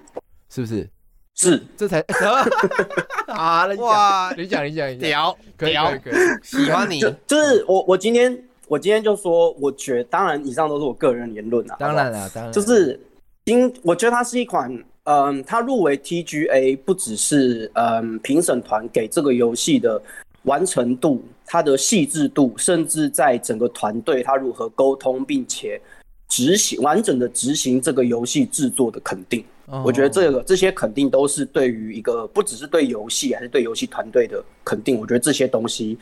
[0.50, 0.88] 是不是？
[1.34, 2.00] 是，这才
[3.28, 3.66] 啊！
[3.78, 6.14] 哇，你讲，你讲，你讲，屌，可以，可以，可以，
[6.44, 7.00] 喜欢你。
[7.26, 8.32] 就是我，我今天，
[8.68, 11.76] 我今天就说，我觉得，当然，以上都是我个人言论啊。
[11.80, 13.00] 当然了，当然，就是
[13.46, 14.72] 今，我觉得它是一款，
[15.04, 20.02] 嗯，它入围 TGA，不只是嗯评审团给这个游戏的
[20.44, 25.80] 完成度，它的细致度，甚至在整个团队它如何沟通，并且。
[26.28, 29.86] 执行完整的执行这个游戏制作的肯定，oh.
[29.86, 35.00] 我觉得这个这些肯定都是对于一个不只是对游戏，还是对游戏团队的肯定。
[35.00, 35.98] 我觉得这些东西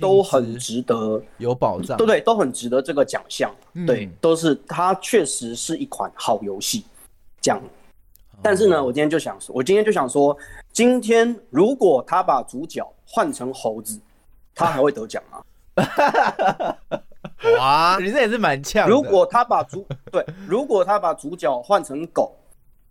[0.00, 3.54] 都很值得有保障，对对，都很值得这个奖项。
[3.74, 6.84] 嗯、对，都是它确实是一款好游戏。
[7.40, 7.62] 这样，
[8.42, 10.36] 但是呢，我今天就想说，我今天就想说，
[10.72, 14.00] 今天如果他把主角换成猴子，
[14.54, 15.42] 他还会得奖吗？
[17.58, 18.88] 哇，你这也是蛮呛。
[18.88, 22.34] 如果他把主 对，如果他把主角换成狗，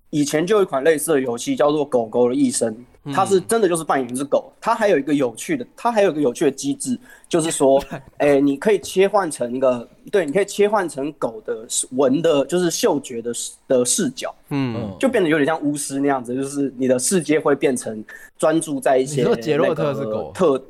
[0.10, 2.76] 以前就有一款类似的游戏叫做《狗狗的一生》，
[3.14, 4.52] 它是真的就是扮演一只狗。
[4.62, 6.98] 它还有一个有趣的，它还有一个有趣的机制，
[7.28, 7.82] 就是说，
[8.18, 13.32] 哎、欸，你可以切换成一个，对，你可以切换成狗的闻的，就是嗅觉的
[13.68, 18.04] 的视角，嗯，就变得有点像巫师那样子，就是你的世界会变成
[18.38, 20.62] 专注在一些那个杰洛特是狗特，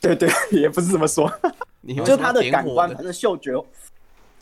[0.00, 1.32] 对对， 也不是这么说。
[1.98, 3.52] 就是它的感官，反正嗅觉，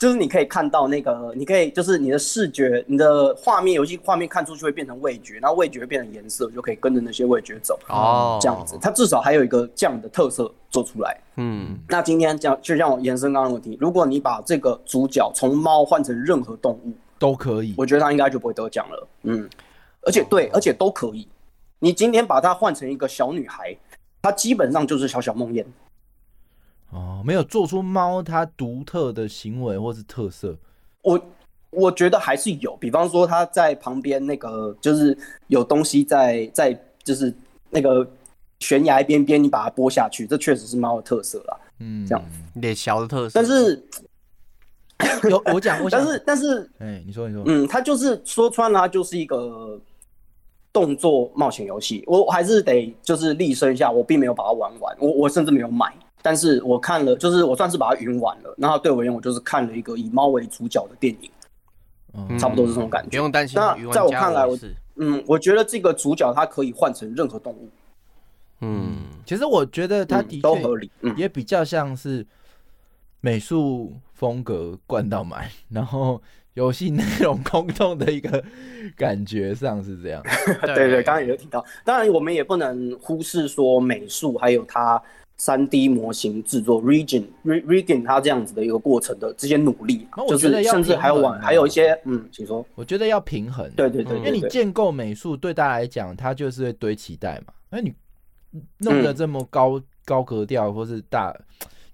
[0.03, 7.79] 就是你可以看到那个，你可以就是你的视觉，你的画面，游戏画面看出去会变成味觉，然后味觉会变成颜色，就可以跟着那些味觉走。
[7.87, 11.17] 哦，这样子，它至少还有一个这样的特色做出来。
[11.37, 19.07] 嗯，那今天这样，就像我延伸刚刚的问题，如果你把这个主角从猫换成任何动物都可以，我觉得他应该就不会得奖了。
[19.21, 19.49] 嗯，
[20.01, 21.25] 而且对，而且都可以。
[21.79, 23.73] 你今天把它换成一个小女孩，
[24.21, 25.63] 她基本上就是小小梦魇。
[26.93, 30.55] 哦，没有做出猫它独特的行为或是特色，
[31.01, 31.19] 我
[31.71, 35.17] 我觉得还是有，比方说它在旁边那个就是
[35.47, 37.33] 有东西在在就是
[37.71, 38.07] 那个
[38.59, 41.59] 悬崖边边，你把它拨下去，这确实是猫的特色啦。
[41.79, 42.23] 嗯，这样。
[42.53, 43.83] 脸小的特色，但是
[45.29, 49.81] 有我讲，我但是但是哎，你说你说，嗯，它就是说穿了，它就是一个
[50.71, 55.91] 动作冒险游戏，我还是得就是立身一下，我并没有把它玩完，我我甚至没有买。
[56.23, 58.55] 但是我看了，就是我算是把它云完了。
[58.57, 61.29] 然后对我而言，我就是看了一个以猫为主角的电影，
[62.13, 63.09] 嗯，差不多是这种感觉。
[63.09, 63.59] 不用担心。
[63.59, 64.57] 那在我看来，我
[64.95, 67.69] 嗯，我觉得这个主角它可以换成任何动物。
[68.61, 72.25] 嗯，其实我觉得它的确都合理，也比较像是
[73.19, 76.21] 美术风格灌到满，然后
[76.53, 78.41] 游戏内容空洞的一个
[78.95, 80.23] 感觉上是这样。
[80.63, 81.65] 对对，对，刚刚也有提到。
[81.83, 85.01] 当然，我们也不能忽视说美术还有它。
[85.43, 92.65] 三 D 模型制作，Region Region 它这样子的一个过程的这些努力，就是甚至还有往还有一些，嗯，请说。
[92.75, 97.53] 我觉得要平衡，对对对，因为你建构美术对大家来讲，它就是会堆期待嘛。
[97.69, 97.93] 那你
[98.77, 101.35] 弄得这么高、嗯、高格调或是大，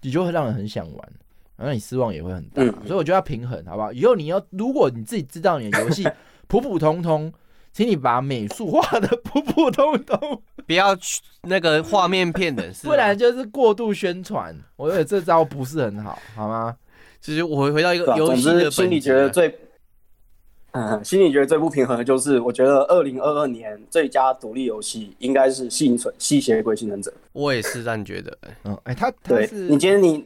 [0.04, 1.12] 你就会让人很想玩，
[1.58, 2.62] 那你失望也会很大。
[2.62, 3.91] 嗯、所以我觉得要平衡，好不好？
[3.91, 6.08] 以后你要，如果你自己知道你的游戏
[6.45, 7.34] 普普通通，
[7.72, 14.56] 请你把美术画的普普通通，不要去那个画面骗人，不然就是过度宣传。
[14.76, 16.76] 我觉得这招不是很好，好吗？
[17.22, 19.58] 其实我回到一个游戏的心里觉得最。
[20.72, 27.10] 嗯，心里觉得最不平衡的就是，我觉得二零二二年最佳独立游戏应该是幸存《吸血鬼幸存者》。
[27.34, 28.38] 我也是这样觉得。
[28.66, 30.24] 嗯，哎、欸，他他是你觉得你，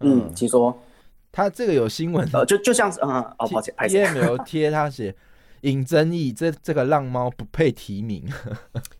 [0.00, 0.76] 嗯，请说，
[1.30, 5.14] 他这个有新闻，呃，就就像是，嗯，哦，抱歉，T M L 贴他写
[5.62, 8.24] 引争议，这这个浪猫不配提名。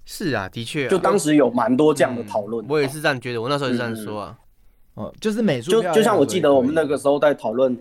[0.05, 2.69] 是啊，的确、啊，就当时有蛮多这样的讨论、嗯。
[2.69, 4.39] 我也是这样觉得，我那时候也是这样说啊。
[4.95, 7.77] 哦、嗯，就是美术，就就像我记得我们那个时候在讨论。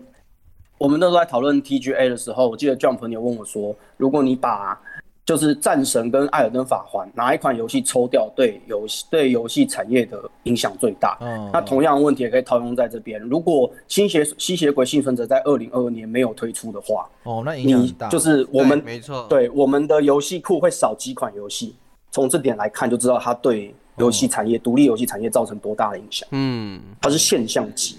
[0.78, 4.80] 我们那时候在讨论 TGA 的时候，我记得 John 朋友问我说，如果你把
[5.28, 11.18] 就是战神跟艾尔登法环哪一款游戏抽掉，对游戏对游戏产业的影响最大？
[11.20, 13.20] 嗯，那同样的问题也可以套用在这边。
[13.20, 18.08] 如果吸血吸血鬼幸存者在二零二二年没有推出的话，哦，那影响大。
[18.08, 21.76] 就是我们没错，对我们的游戏库会少几款游戏。
[22.10, 26.26] 从这点来看，就知道它对游戏产业、独、哦、立游戏产业造成多大的影响。
[26.32, 27.98] 嗯，它是现象级。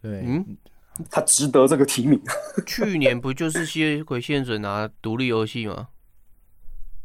[0.00, 0.56] 对，嗯。
[1.10, 2.20] 他值得这个提名。
[2.66, 5.88] 去年不就是吸血鬼幸存者拿独立游戏吗？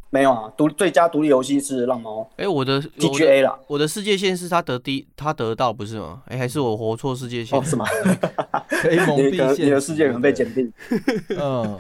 [0.10, 2.22] 没有啊，独最佳独立游戏是浪猫。
[2.38, 6.24] 哎、欸，我的 TGA 啦，我的世界线是他得第，他得到不是吗？
[6.28, 7.60] 哎、欸，还是我活错世界线？
[7.60, 7.86] 哦，是吗？
[8.70, 10.72] 可以蒙 蔽你的世界可能被剪定。
[11.38, 11.78] 嗯，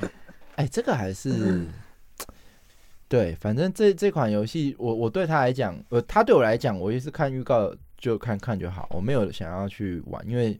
[0.56, 1.68] 哎、欸，这个还是、嗯、
[3.08, 10.60] 对，反正这这款游戏，我我对他来讲，呃，他对我来讲，我也是看预告就看看就好，我没有想要去玩，因为。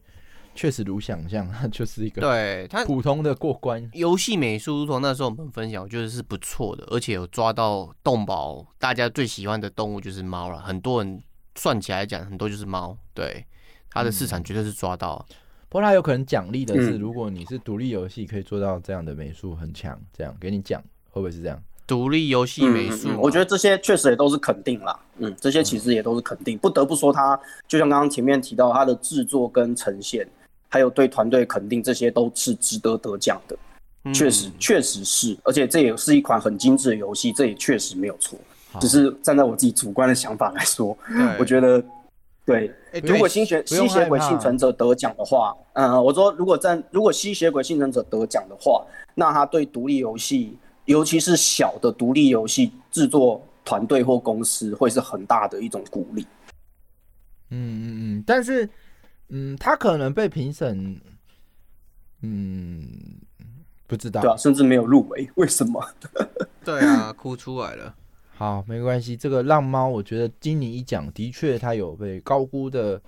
[0.58, 3.88] 确实如想象， 它就是一个对它普通的过关。
[3.94, 10.60] 游戏美术，如同那时候我们分享，我觉得是不错的，而且有抓到动保，大家最喜欢的动物就是猫了。
[10.60, 11.22] 很多人
[11.56, 12.98] 算起来讲，很多就是猫。
[13.14, 13.46] 对
[13.92, 15.24] 它的市场绝对是抓到。
[15.30, 15.36] 嗯、
[15.70, 20.82] 不过它有可能奖励的是，如果你是独立游戏，可以做到这样的美术很强，这样给你奖，
[21.12, 21.62] 会不会是这样？
[21.86, 25.00] 独立游戏美术、嗯嗯，我觉得这些确实也都是肯定啦。
[25.20, 26.58] 嗯，这些其实也都是肯定。
[26.58, 30.28] 不得不说，它就像刚刚前面提到，它的制作跟呈现。
[30.70, 33.58] 还有对团队肯定，这些都是值得得奖的，
[34.14, 38.38] 确实确实是，而且这也是一款很精致的游戏，这也确实没有错。
[38.80, 40.96] 只是站在我自己主观的想法来说，
[41.40, 41.84] 我觉得，
[42.46, 56.28] 对，如果吸血吸血鬼幸存者得奖的话，嗯，我说如果站如果吸血鬼幸存者得奖的话，那他对独立游戏，尤其是小的独立游戏制作团队或公司，会是很大的一种鼓励。
[57.50, 58.70] 嗯嗯嗯，但是。
[59.30, 61.00] 嗯，他可能被评审，
[62.22, 62.88] 嗯，
[63.86, 65.86] 不知道，对啊，甚至没有入围，为什么？
[66.64, 67.96] 对啊，哭出来了。
[68.36, 69.18] 好，没关系。
[69.18, 73.02] 这个浪猫，我觉得经你一讲，的确他有被高估的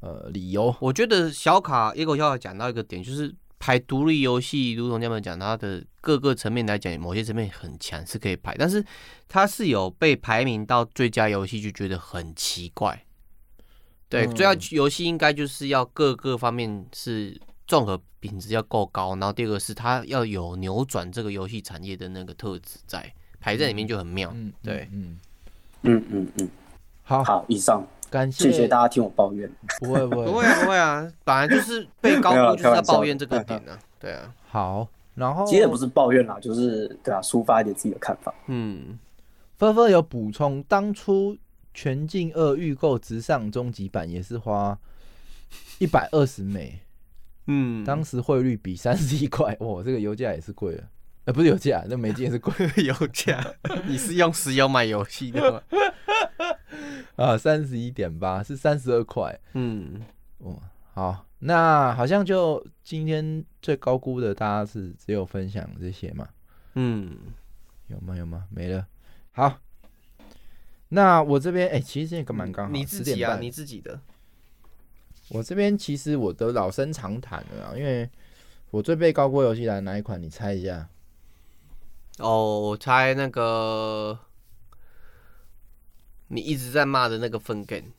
[0.00, 0.74] 呃理由。
[0.80, 8.82] 我觉得小卡野狗小卡讲到一个点，就是排独立游戏，如同他们讲，它的各个层面来讲，某些层面很强是可以排，但是
[9.28, 13.04] 它是有被排名到最佳游戏，就觉得很奇怪。
[14.10, 23.08] 对，主要游戏应该就是要各个方面是综合品质要够高，然后第二个是它要有扭转这个游戏产业的那个特质在
[23.38, 24.32] 排在里面就很妙。
[24.34, 25.16] 嗯，对，嗯
[25.82, 26.48] 嗯嗯嗯，
[27.04, 29.48] 好，好，以上，感谢，谢谢大家听我抱怨。
[29.78, 33.78] 不会不会不会不会啊，本来就是被高估就是要抱怨这个点呢。
[34.00, 38.34] 对啊，好，然后其实也不是抱怨啦，就是对啊，抒发一点自己的看法。
[38.48, 38.98] 嗯，
[39.56, 41.38] 纷纷有补充，当初。
[41.72, 44.78] 全境二预购直上终极版也是花
[45.78, 46.80] 一百二十美，
[47.46, 50.88] 嗯，当时汇率比三十一块，哇，这个油价也是贵了，
[51.24, 52.52] 呃，不是油价，那美金也是贵，
[52.84, 53.54] 油价，
[53.86, 55.62] 你是用石油买游戏的吗？
[57.16, 60.00] 啊，三十一点八是三十二块，嗯，
[60.38, 60.60] 哦，
[60.92, 66.28] 好，那好像就今天最高估的，大家是只有分享这些嘛，
[66.74, 67.16] 嗯，
[67.88, 68.16] 有吗？
[68.16, 68.46] 有吗？
[68.50, 68.86] 没了，
[69.32, 69.58] 好。
[70.90, 74.00] 那我这边哎、欸，其实也蛮刚好，你自己啊，你自己的。
[75.28, 78.10] 我这边其实我都老生常谈了啊，因为
[78.70, 80.20] 我最被高估游戏来哪一款？
[80.20, 80.88] 你猜一下。
[82.18, 84.18] 哦，我猜那个
[86.26, 87.92] 你一直在骂的那个分 game，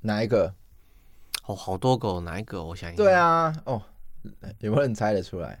[0.00, 0.54] 哪一个？
[1.46, 2.62] 哦，好多个，哪一个？
[2.62, 3.02] 我想一下。
[3.02, 3.82] 对啊，哦，
[4.58, 5.58] 有没有人猜得出来？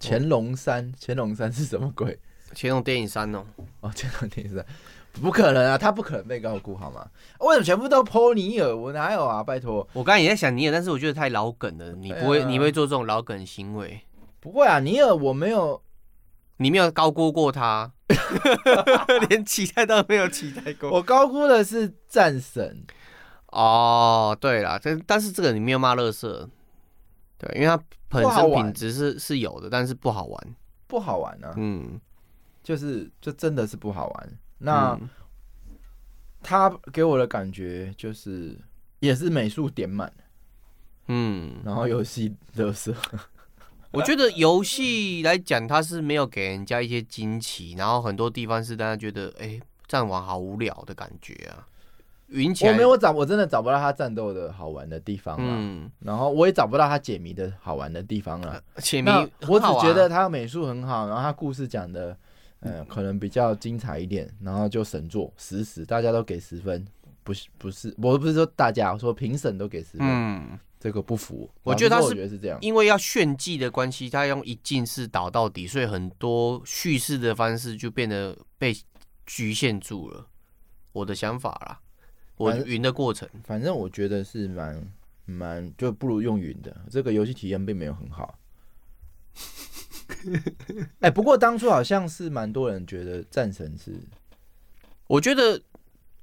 [0.00, 2.18] 乾隆三，乾隆三是什么鬼？
[2.54, 3.44] 乾隆电影三哦，
[3.80, 4.64] 哦，乾隆电影三。
[5.22, 7.06] 不可能啊，他不可能被高估好吗？
[7.40, 8.74] 为什么全部都泼尼尔？
[8.74, 9.42] 我哪有啊？
[9.42, 14.00] 拜托，我刚才也在想尼尔，但是我觉得太老梗了，你不会，啊、你会做这种老梗行为？
[14.40, 15.80] 不会啊，尼尔我没有，
[16.58, 17.92] 你没有高估过他，
[19.30, 20.90] 连期待都没有期待过。
[20.90, 22.84] 我高估的是战神。
[23.46, 26.48] 哦，对了，但但是这个你没有骂乐色，
[27.38, 30.56] 对，因为他本身品质是是有的，但是不好玩，
[30.88, 31.54] 不好玩啊。
[31.56, 32.00] 嗯，
[32.64, 34.38] 就是就真的是不好玩。
[34.58, 34.98] 那
[36.42, 38.58] 他给我的感觉就是
[39.00, 40.12] 也是美术点满，
[41.08, 42.94] 嗯，然后游戏乐色。
[43.92, 51.66] 我觉得游戏来讲，它是没有给人家一些惊奇，然后很多地方是大家觉得，哎，战网好无聊的感觉啊。
[52.26, 58.60] 云起来，我没有找，我真的找不到他战斗的好玩的地方了，嗯，然后我也找不到他解谜的好玩的地方了。
[58.78, 59.10] 解谜，
[59.46, 62.16] 我只觉得他美术很好，然后他故事讲的，
[62.60, 66.86] 嗯，可能比较精彩一点，然后就神作，十十，大家都给十分，
[67.22, 70.06] 不是不是，我不是说大家，我说评审都给十分。
[70.06, 70.58] 嗯。
[70.80, 78.76] 这个不服，我觉得他是这样因为要炫技的关系，他用一进式导到底，所以很多叙事的方式就变得被
[79.24, 80.26] 局限住了。
[80.92, 81.80] 我的想法啦，
[82.36, 84.92] 我云的过程，反正我觉得是蛮
[85.24, 86.76] 蛮就不如用云的。
[86.90, 88.38] 这个游戏体验并没有很好。
[91.00, 93.98] 哎，不过当初好像是蛮多人觉得战神是，
[95.06, 95.60] 我觉得。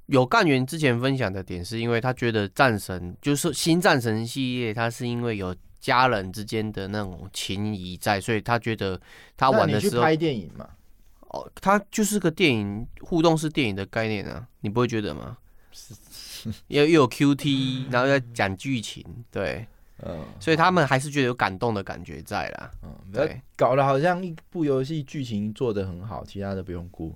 [0.06, 9.00] 有干员之前分享的点，是因为他觉得战神就是新战神系列，他是因为有家人之间的那种情谊在，所以他觉得
[9.36, 10.68] 他玩的时候拍电影嘛，
[11.28, 15.38] 哦，他就是个电影互动式电影的概念啊，你不会觉得吗？
[16.66, 19.66] 又又有 QT，然后要讲剧情，对，
[20.02, 27.14] 嗯，所以他们还是觉得有感动的感觉在啦，嗯，对，搞得好像一部游戏剧情做得很好，其他的不用顾。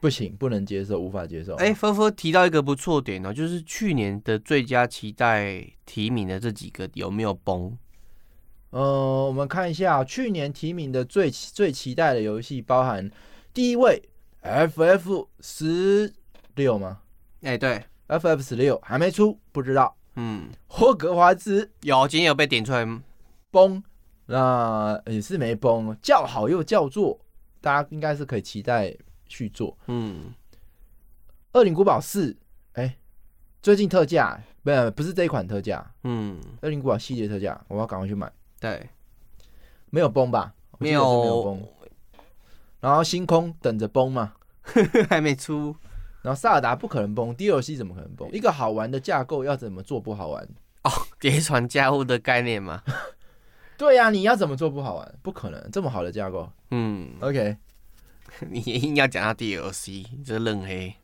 [0.00, 1.54] 不行，不能接受，无法接受。
[1.56, 7.76] 哎、欸，芬芬提到一个不错点哦，就是去年的最佳期待提名的这几个有没有崩？
[8.70, 13.10] 呃，我们看一下去年提名的最最期待的游戏，包含
[13.52, 14.02] 第一位
[14.42, 16.10] FF 十
[16.54, 17.00] 六吗？
[17.42, 19.94] 哎、欸，对，FF 十六还没出，不知道。
[20.20, 22.86] 嗯，霍格华兹有，今天有被点出来
[23.50, 23.82] 崩，
[24.26, 27.18] 那也是没崩，叫好又叫座，
[27.60, 28.94] 大家应该是可以期待。
[29.32, 30.34] 去做，嗯，
[31.56, 32.32] 《恶灵古堡四》
[32.72, 32.96] 哎，
[33.62, 38.28] 最近特价，不是不是这一款特价，嗯，《恶灵古堡》系列特价，我要赶快去买。
[38.58, 38.90] 对，
[39.90, 40.52] 没有崩吧？
[40.78, 41.64] 没有，没有崩。
[42.80, 44.32] 然后星空等着崩嘛，
[45.08, 45.76] 还没出。
[46.22, 48.30] 然后萨尔达不可能崩，DLC 怎么可能崩？
[48.32, 50.46] 一个好玩的架构要怎么做不好玩？
[50.84, 50.90] 哦，
[51.20, 52.82] 叠床架屋的概念吗。
[53.78, 55.14] 对呀、啊，你要怎么做不好玩？
[55.22, 56.50] 不可能这么好的架构。
[56.70, 57.56] 嗯，OK。
[58.48, 60.94] 你硬要讲到 DLC，这愣黑。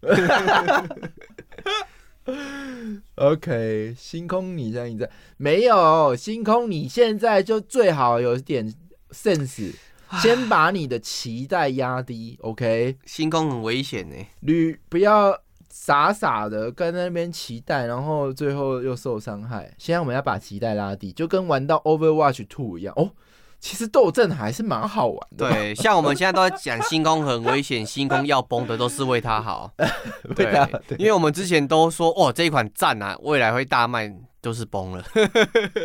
[3.17, 8.73] OK，星空，你在你在没有星空，你现在就最好有点
[9.11, 9.75] sense，
[10.21, 12.39] 先把你的期待压低。
[12.43, 15.39] OK，星空很危险呢，你不要
[15.69, 19.73] 傻傻的跟那边期待，然后最后又受伤害。
[19.79, 23.11] 现在我们要把期待拉低，就跟玩到 Overwatch Two 一样哦。
[23.59, 25.51] 其实斗阵还是蛮好玩的。
[25.51, 29.73] 对， 像我们现在都在讲星空很危险，星空要崩的都是为他好。
[30.37, 30.45] 对，
[30.87, 35.03] 对，因为我们之前都说，哦，这一款赞啊，未来会大卖，都是崩了。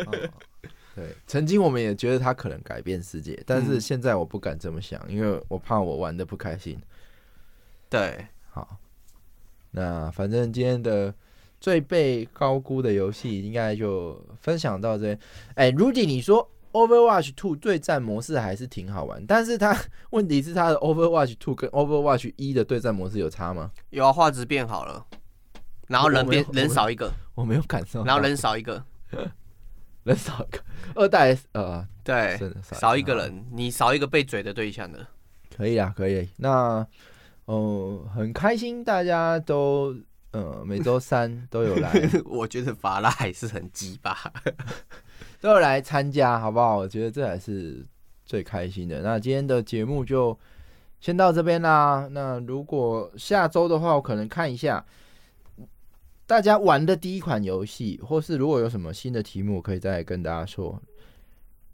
[0.06, 0.28] 哦。
[0.94, 6.78] 对，曾经我们也觉得他可能改变世界，但是现在我不敢这么想，因为我怕我玩的不开心。
[7.88, 8.76] 对，好，
[9.70, 11.14] 那反正今天的
[11.60, 15.18] 最被高估的游戏应该就分享到这边。
[15.54, 16.48] 哎，Rudy，你说。
[16.72, 19.78] Overwatch Two 对战模式还是挺好玩，但是它
[20.08, 23.70] 问题是它的 Overwatch Two 跟 Overwatch 一的对战模式有差吗？
[23.90, 25.04] 有啊，画质变好了，
[25.88, 28.82] 然后人变人少一个，我没有感受，然后人少一个，
[30.04, 30.62] 人少一个，
[30.94, 35.06] 二代呃对少一个人，你少一个被嘴的对象的，
[35.56, 36.86] 可以啊，可以，那
[37.44, 39.94] 哦、呃、很开心，大家都
[40.32, 41.92] 呃每周三都有来，
[42.26, 44.16] 我觉得法拉还是很鸡巴。
[45.40, 46.76] 都有来参加，好不好？
[46.76, 47.84] 我觉得这还是
[48.24, 49.02] 最开心的。
[49.02, 50.38] 那今天的节目就
[51.00, 52.08] 先到这边啦。
[52.12, 54.84] 那如果下周的话，我可能看一下
[56.26, 60.80] 大家玩的第一款游戏，或是如果有什么新的题目，可以再跟大家说。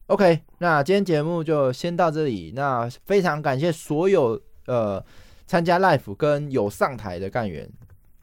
[0.07, 2.53] OK，那今天节目就先到这里。
[2.57, 5.05] 那非常感谢所有呃
[5.47, 7.71] 参加 Life 跟有上台的干员。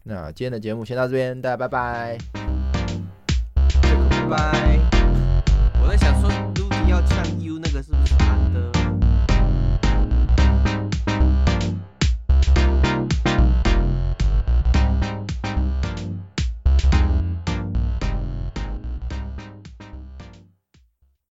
[0.03, 2.17] 那今天的节目先到这边，大家拜拜，
[4.09, 4.94] 拜拜。